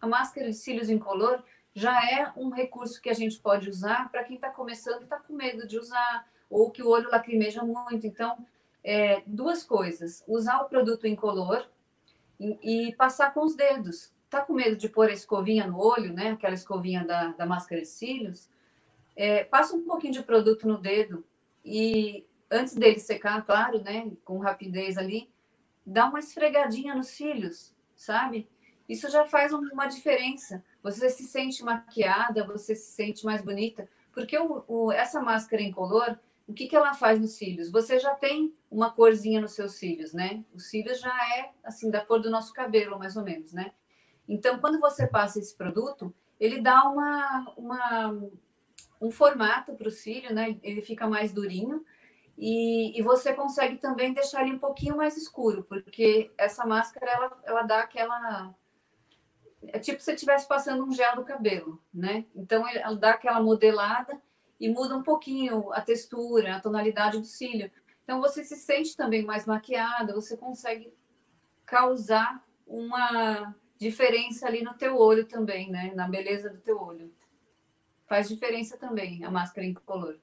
[0.00, 1.42] A máscara de cílios incolor
[1.74, 5.18] já é um recurso que a gente pode usar para quem está começando e está
[5.18, 8.06] com medo de usar, ou que o olho lacrimeja muito.
[8.06, 8.38] Então,
[8.82, 11.66] é, duas coisas: usar o produto incolor
[12.38, 14.12] e, e passar com os dedos.
[14.30, 16.30] Tá com medo de pôr a escovinha no olho, né?
[16.30, 18.48] Aquela escovinha da, da máscara de cílios.
[19.16, 21.24] É, passa um pouquinho de produto no dedo
[21.64, 24.10] e antes dele secar, claro, né?
[24.24, 25.30] Com rapidez ali,
[25.84, 28.48] dá uma esfregadinha nos cílios, sabe?
[28.88, 30.62] Isso já faz uma diferença.
[30.82, 36.18] Você se sente maquiada, você se sente mais bonita, porque o, o, essa máscara incolor,
[36.46, 37.70] o que, que ela faz nos cílios?
[37.70, 40.44] Você já tem uma corzinha nos seus cílios, né?
[40.54, 43.72] O cílios já é assim da cor do nosso cabelo, mais ou menos, né?
[44.28, 48.28] Então, quando você passa esse produto, ele dá uma, uma
[49.00, 50.58] um formato para o cílio, né?
[50.62, 51.84] Ele fica mais durinho
[52.36, 57.38] e, e, você consegue também deixar ele um pouquinho mais escuro, porque essa máscara ela,
[57.44, 58.52] ela dá aquela
[59.68, 62.24] é tipo se você estivesse passando um gel no cabelo, né?
[62.34, 64.20] Então ela dá aquela modelada
[64.58, 67.70] e muda um pouquinho a textura, a tonalidade do cílio.
[68.02, 70.92] Então você se sente também mais maquiada, você consegue
[71.64, 75.92] causar uma diferença ali no teu olho também, né?
[75.94, 77.12] Na beleza do teu olho.
[78.06, 80.18] Faz diferença também a máscara incolor.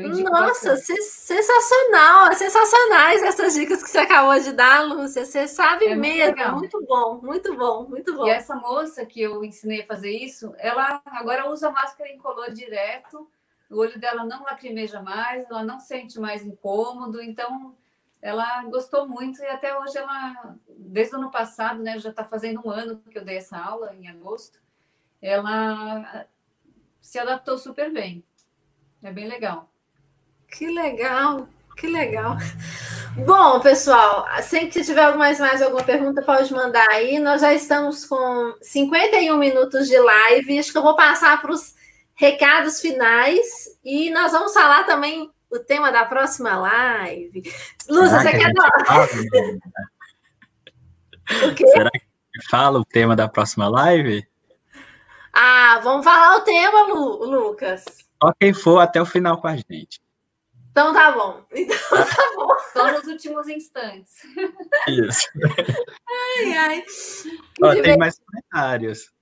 [0.00, 2.32] Nossa, sensacional!
[2.32, 5.24] Sensacionais essas dicas que você acabou de dar, Lúcia.
[5.24, 6.36] Você sabe é mesmo.
[6.36, 8.26] Muito, muito bom, muito bom, muito bom.
[8.26, 13.28] E essa moça que eu ensinei a fazer isso, ela agora usa máscara incolor direto.
[13.70, 17.20] O olho dela não lacrimeja mais, ela não sente mais incômodo.
[17.20, 17.76] Então,
[18.22, 22.62] ela gostou muito e até hoje ela, desde o ano passado, né, já está fazendo
[22.64, 24.58] um ano que eu dei essa aula em agosto,
[25.20, 26.26] ela
[27.00, 28.24] se adaptou super bem.
[29.02, 29.71] É bem legal.
[30.52, 31.48] Que legal,
[31.78, 32.36] que legal.
[33.26, 37.18] Bom, pessoal, sempre que tiver mais, mais alguma pergunta, pode mandar aí.
[37.18, 40.58] Nós já estamos com 51 minutos de live.
[40.58, 41.74] Acho que eu vou passar para os
[42.14, 43.46] recados finais
[43.82, 47.42] e nós vamos falar também o tema da próxima live.
[47.88, 48.70] Lúcia, você quer dar?
[51.48, 51.66] o quê?
[51.66, 52.02] Será que
[52.50, 54.22] fala o tema da próxima live?
[55.32, 57.84] Ah, vamos falar o tema, Lu, Lucas.
[58.22, 60.02] Só quem for até o final com a gente.
[60.72, 61.44] Então tá bom.
[61.54, 62.48] Então tá bom.
[62.72, 64.22] Só nos últimos instantes.
[64.88, 65.28] Isso.
[66.40, 66.84] Ai, ai.
[67.62, 69.12] Ó, tem mais comentários.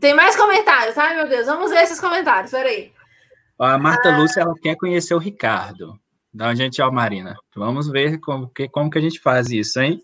[0.00, 0.98] Tem mais comentários.
[0.98, 1.46] Ai, meu Deus.
[1.46, 2.50] Vamos ver esses comentários.
[2.50, 2.92] Peraí.
[3.58, 4.18] A Marta ah.
[4.18, 5.98] Lúcia ela quer conhecer o Ricardo.
[6.34, 7.34] Da onde a gente é, Marina?
[7.54, 10.00] Vamos ver como que, como que a gente faz isso, hein?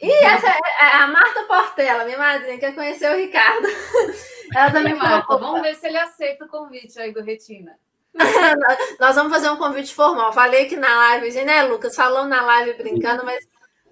[0.00, 3.66] E essa é, é a Marta Portela, minha madrinha, quer conhecer o Ricardo.
[4.56, 7.78] Ela também Marta, vamos ver se ele aceita o convite aí do Retina.
[8.98, 10.32] Nós vamos fazer um convite formal.
[10.32, 11.94] Falei que na live, né, Lucas?
[11.94, 13.46] Falou na live brincando, mas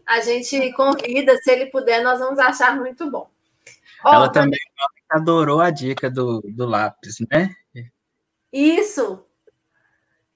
[0.06, 3.28] a gente convida, se ele puder, nós vamos achar muito bom.
[4.04, 4.60] Ela também
[5.10, 7.50] adorou a dica do, do lápis, né?
[8.52, 9.24] Isso.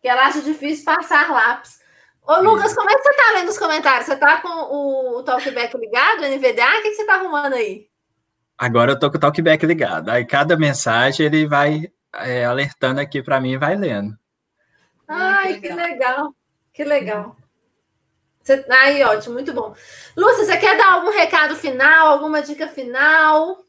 [0.00, 1.78] Que ela acha difícil passar lápis.
[2.22, 4.06] Ô, Lucas, como é que você tá lendo os comentários?
[4.06, 6.78] Você tá com o, o talkback ligado, o NVDA?
[6.78, 7.88] O que, que você tá arrumando aí?
[8.58, 10.10] Agora eu tô com o talkback ligado.
[10.10, 14.18] Aí cada mensagem ele vai é, alertando aqui para mim e vai lendo.
[15.06, 16.34] Ai, que legal.
[16.72, 17.36] Que legal.
[18.42, 18.64] Você...
[18.70, 19.74] Aí, ótimo, muito bom.
[20.16, 23.64] Lúcia, você quer dar algum recado final, alguma dica final?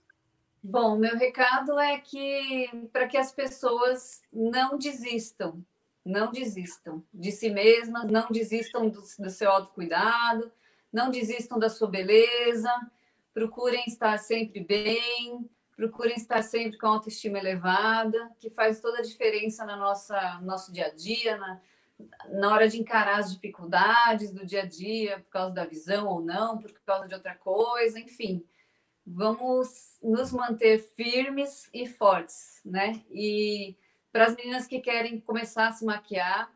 [0.63, 5.63] Bom, meu recado é que para que as pessoas não desistam,
[6.05, 10.51] não desistam de si mesmas, não desistam do, do seu autocuidado,
[10.93, 12.71] não desistam da sua beleza,
[13.33, 15.49] procurem estar sempre bem,
[15.81, 20.85] procurem estar sempre com autoestima elevada, que faz toda a diferença na nossa nosso dia
[20.85, 21.61] a dia, na,
[22.29, 26.21] na hora de encarar as dificuldades do dia a dia, por causa da visão ou
[26.21, 28.45] não, por causa de outra coisa, enfim.
[29.03, 33.03] Vamos nos manter firmes e fortes, né?
[33.09, 33.75] E
[34.11, 36.53] para as meninas que querem começar a se maquiar,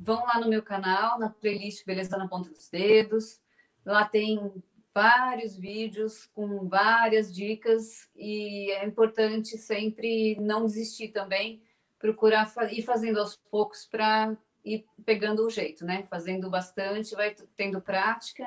[0.00, 3.40] vão lá no meu canal, na playlist Beleza na Ponta dos Dedos.
[3.84, 4.62] Lá tem
[4.98, 11.62] vários vídeos com várias dicas e é importante sempre não desistir também,
[12.00, 16.02] procurar ir fazendo aos poucos para ir pegando o jeito, né?
[16.10, 18.44] Fazendo bastante, vai tendo prática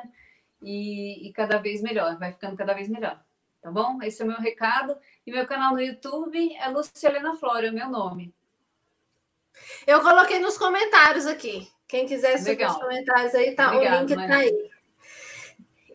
[0.61, 3.23] e, e cada vez melhor, vai ficando cada vez melhor.
[3.61, 4.01] Tá bom?
[4.03, 4.97] Esse é o meu recado.
[5.25, 8.33] E meu canal no YouTube é Luciana Flora, é o meu nome.
[9.87, 11.71] Eu coloquei nos comentários aqui.
[11.87, 14.70] Quem quiser subir os comentários aí, tá, Obrigado, o link está aí.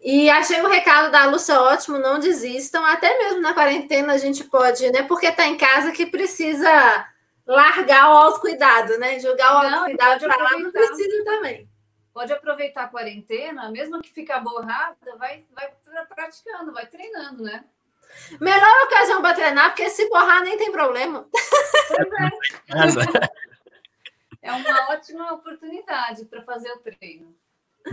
[0.08, 4.44] E achei o recado da Lúcia ótimo, não desistam, até mesmo na quarentena a gente
[4.44, 5.02] pode, né?
[5.02, 6.70] Porque tá em casa que precisa
[7.44, 9.18] largar o autocuidado, né?
[9.18, 11.68] Jogar o autocuidado para lá não precisa também.
[12.14, 15.72] pode aproveitar a quarentena, mesmo que ficar borrada, vai, vai
[16.08, 17.64] praticando, vai treinando, né?
[18.40, 21.28] Melhor ocasião para treinar, porque se borrar nem tem problema.
[24.40, 24.46] É.
[24.50, 27.36] é uma ótima oportunidade para fazer o treino.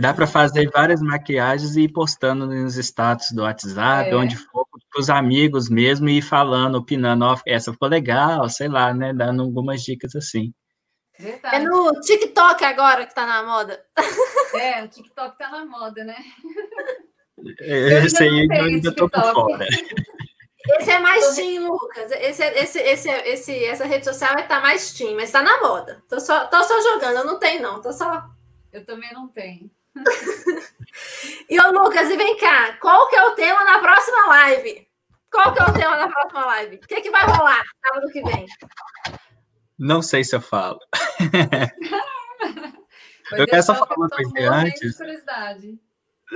[0.00, 4.16] Dá para fazer várias maquiagens e ir postando nos status do WhatsApp, é.
[4.16, 8.48] onde for, para os amigos mesmo, e ir falando, opinando, ó, oh, essa ficou legal,
[8.48, 9.12] sei lá, né?
[9.12, 10.52] Dando algumas dicas assim.
[11.18, 11.56] Verdade.
[11.56, 13.80] É no TikTok agora que tá na moda.
[14.54, 16.14] É, o TikTok tá na moda, né?
[17.58, 19.66] Esse aí eu ainda tô por fora.
[20.78, 22.12] Esse é mais team, Lucas.
[22.12, 25.60] Esse, esse, esse, esse, essa rede social vai estar tá mais team, mas tá na
[25.60, 26.00] moda.
[26.08, 27.82] Tô só, tô só jogando, eu não tenho, não.
[27.82, 28.24] Tô só.
[28.72, 29.68] Eu também não tenho.
[31.48, 34.86] E ô, Lucas, e vem cá, qual que é o tema na próxima live?
[35.30, 36.76] Qual que é o tema na próxima live?
[36.76, 38.46] O que, que vai rolar sábado que vem?
[39.78, 40.78] Não sei se eu falo.
[43.32, 44.98] eu quero só falar uma coisa antes.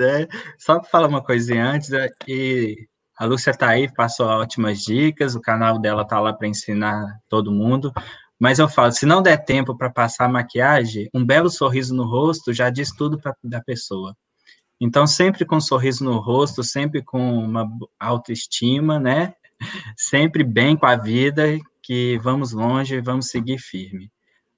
[0.00, 0.28] É,
[0.58, 5.34] só para falar uma coisa antes, é que a Lúcia está aí, passou ótimas dicas,
[5.34, 7.92] o canal dela está lá para ensinar todo mundo.
[8.38, 12.04] Mas eu falo, se não der tempo para passar a maquiagem, um belo sorriso no
[12.04, 14.16] rosto já diz tudo pra, da pessoa.
[14.80, 17.68] Então, sempre com um sorriso no rosto, sempre com uma
[17.98, 19.34] autoestima, né?
[19.96, 24.08] Sempre bem com a vida, que vamos longe, vamos seguir firme.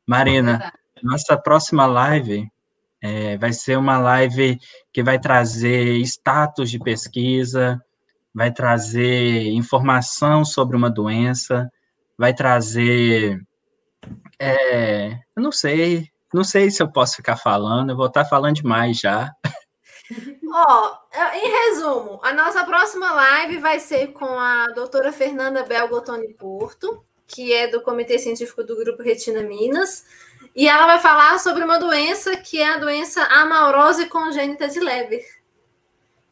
[0.07, 0.71] Marina,
[1.03, 2.47] nossa próxima live
[3.01, 4.59] é, vai ser uma live
[4.93, 7.81] que vai trazer status de pesquisa,
[8.35, 11.71] vai trazer informação sobre uma doença,
[12.19, 13.41] vai trazer
[14.39, 18.57] é, eu não sei, não sei se eu posso ficar falando, eu vou estar falando
[18.57, 19.31] demais já.
[20.53, 26.35] Ó, oh, em resumo, a nossa próxima live vai ser com a doutora Fernanda Belgotoni
[26.35, 30.05] Porto, que é do Comitê Científico do Grupo Retina Minas,
[30.55, 35.25] e ela vai falar sobre uma doença que é a doença amaurose congênita de Leber.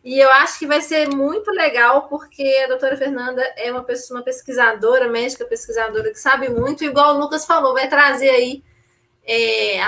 [0.08, 4.18] E eu acho que vai ser muito legal, porque a doutora Fernanda é uma, pessoa,
[4.18, 8.64] uma pesquisadora, médica pesquisadora, que sabe muito, igual o Lucas falou, vai trazer aí
[9.22, 9.82] é,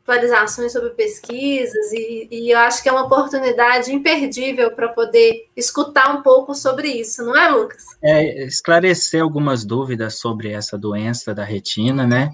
[0.00, 6.16] atualizações sobre pesquisas, e, e, eu acho que é uma oportunidade imperdível para poder escutar
[6.16, 7.82] um pouco sobre isso, não é, Lucas?
[8.00, 12.32] É, esclarecer algumas dúvidas sobre essa doença da retina, né?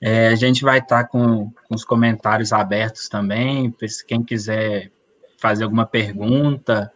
[0.00, 3.74] É, a gente vai estar tá com, com os comentários abertos também,
[4.06, 4.92] quem quiser
[5.38, 6.92] fazer alguma pergunta.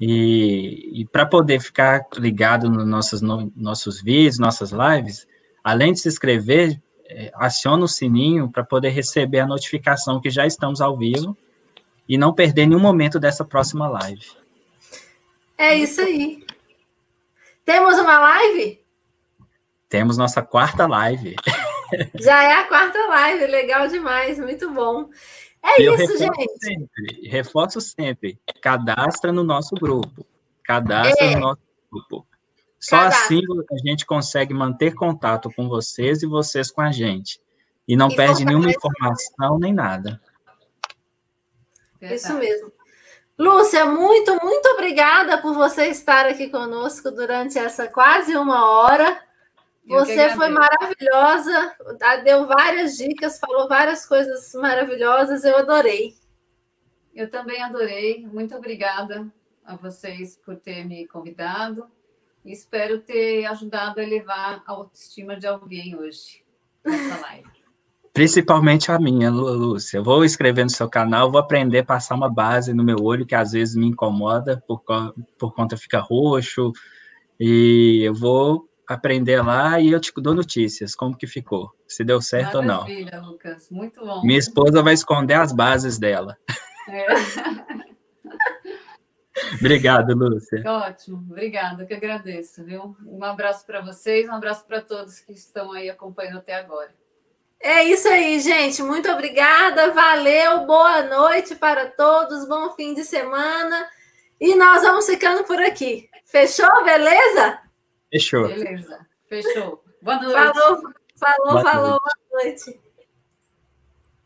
[0.00, 5.26] E, e para poder ficar ligado nos nossos, no, nossos vídeos, nossas lives,
[5.62, 10.46] além de se inscrever, é, aciona o sininho para poder receber a notificação que já
[10.46, 11.36] estamos ao vivo
[12.08, 14.26] e não perder nenhum momento dessa próxima live.
[15.58, 16.44] É isso aí.
[17.64, 18.80] Temos uma live?
[19.88, 21.36] Temos nossa quarta live.
[22.14, 25.10] Já é a quarta live, legal demais, muito bom.
[25.62, 26.58] É eu isso, gente.
[26.58, 28.38] Sempre, reforço sempre.
[28.62, 30.26] Cadastra no nosso grupo.
[30.64, 31.34] Cadastra é.
[31.34, 32.26] no nosso grupo.
[32.78, 33.24] Só Cadastra.
[33.24, 37.40] assim a gente consegue manter contato com vocês e vocês com a gente.
[37.86, 40.20] E não e perde nenhuma informação nem nada.
[42.00, 42.72] Isso mesmo.
[43.38, 49.18] Lúcia, muito, muito obrigada por você estar aqui conosco durante essa quase uma hora.
[49.86, 51.76] Você foi maravilhosa,
[52.22, 56.14] deu várias dicas, falou várias coisas maravilhosas, eu adorei.
[57.14, 59.26] Eu também adorei, muito obrigada
[59.64, 61.86] a vocês por ter me convidado.
[62.44, 66.42] Espero ter ajudado a elevar a autoestima de alguém hoje
[66.84, 67.60] nessa live.
[68.12, 69.98] Principalmente a minha, Lúcia.
[69.98, 73.26] Eu vou escrever no seu canal, vou aprender a passar uma base no meu olho
[73.26, 74.82] que às vezes me incomoda por,
[75.38, 76.72] por conta fica roxo.
[77.38, 82.20] E eu vou aprender lá e eu te dou notícias, como que ficou, se deu
[82.20, 83.30] certo Maravilha, ou não.
[83.30, 84.22] Lucas, muito bom.
[84.22, 86.36] Minha esposa vai esconder as bases dela.
[86.88, 87.06] É.
[89.60, 90.62] Obrigado, Lúcia.
[90.66, 92.96] Ótimo, obrigada, que agradeço, viu?
[93.06, 96.92] Um abraço para vocês, um abraço para todos que estão aí acompanhando até agora.
[97.60, 98.82] É isso aí, gente.
[98.82, 103.88] Muito obrigada, valeu, boa noite para todos, bom fim de semana.
[104.40, 106.08] E nós vamos ficando por aqui.
[106.24, 107.69] Fechou, beleza?
[108.10, 108.48] Fechou.
[108.48, 109.82] Beleza, fechou.
[110.02, 110.34] Boa noite.
[110.34, 110.82] Falou,
[111.16, 111.90] falou, boa falou.
[111.90, 112.00] Noite.
[112.00, 112.80] Boa noite.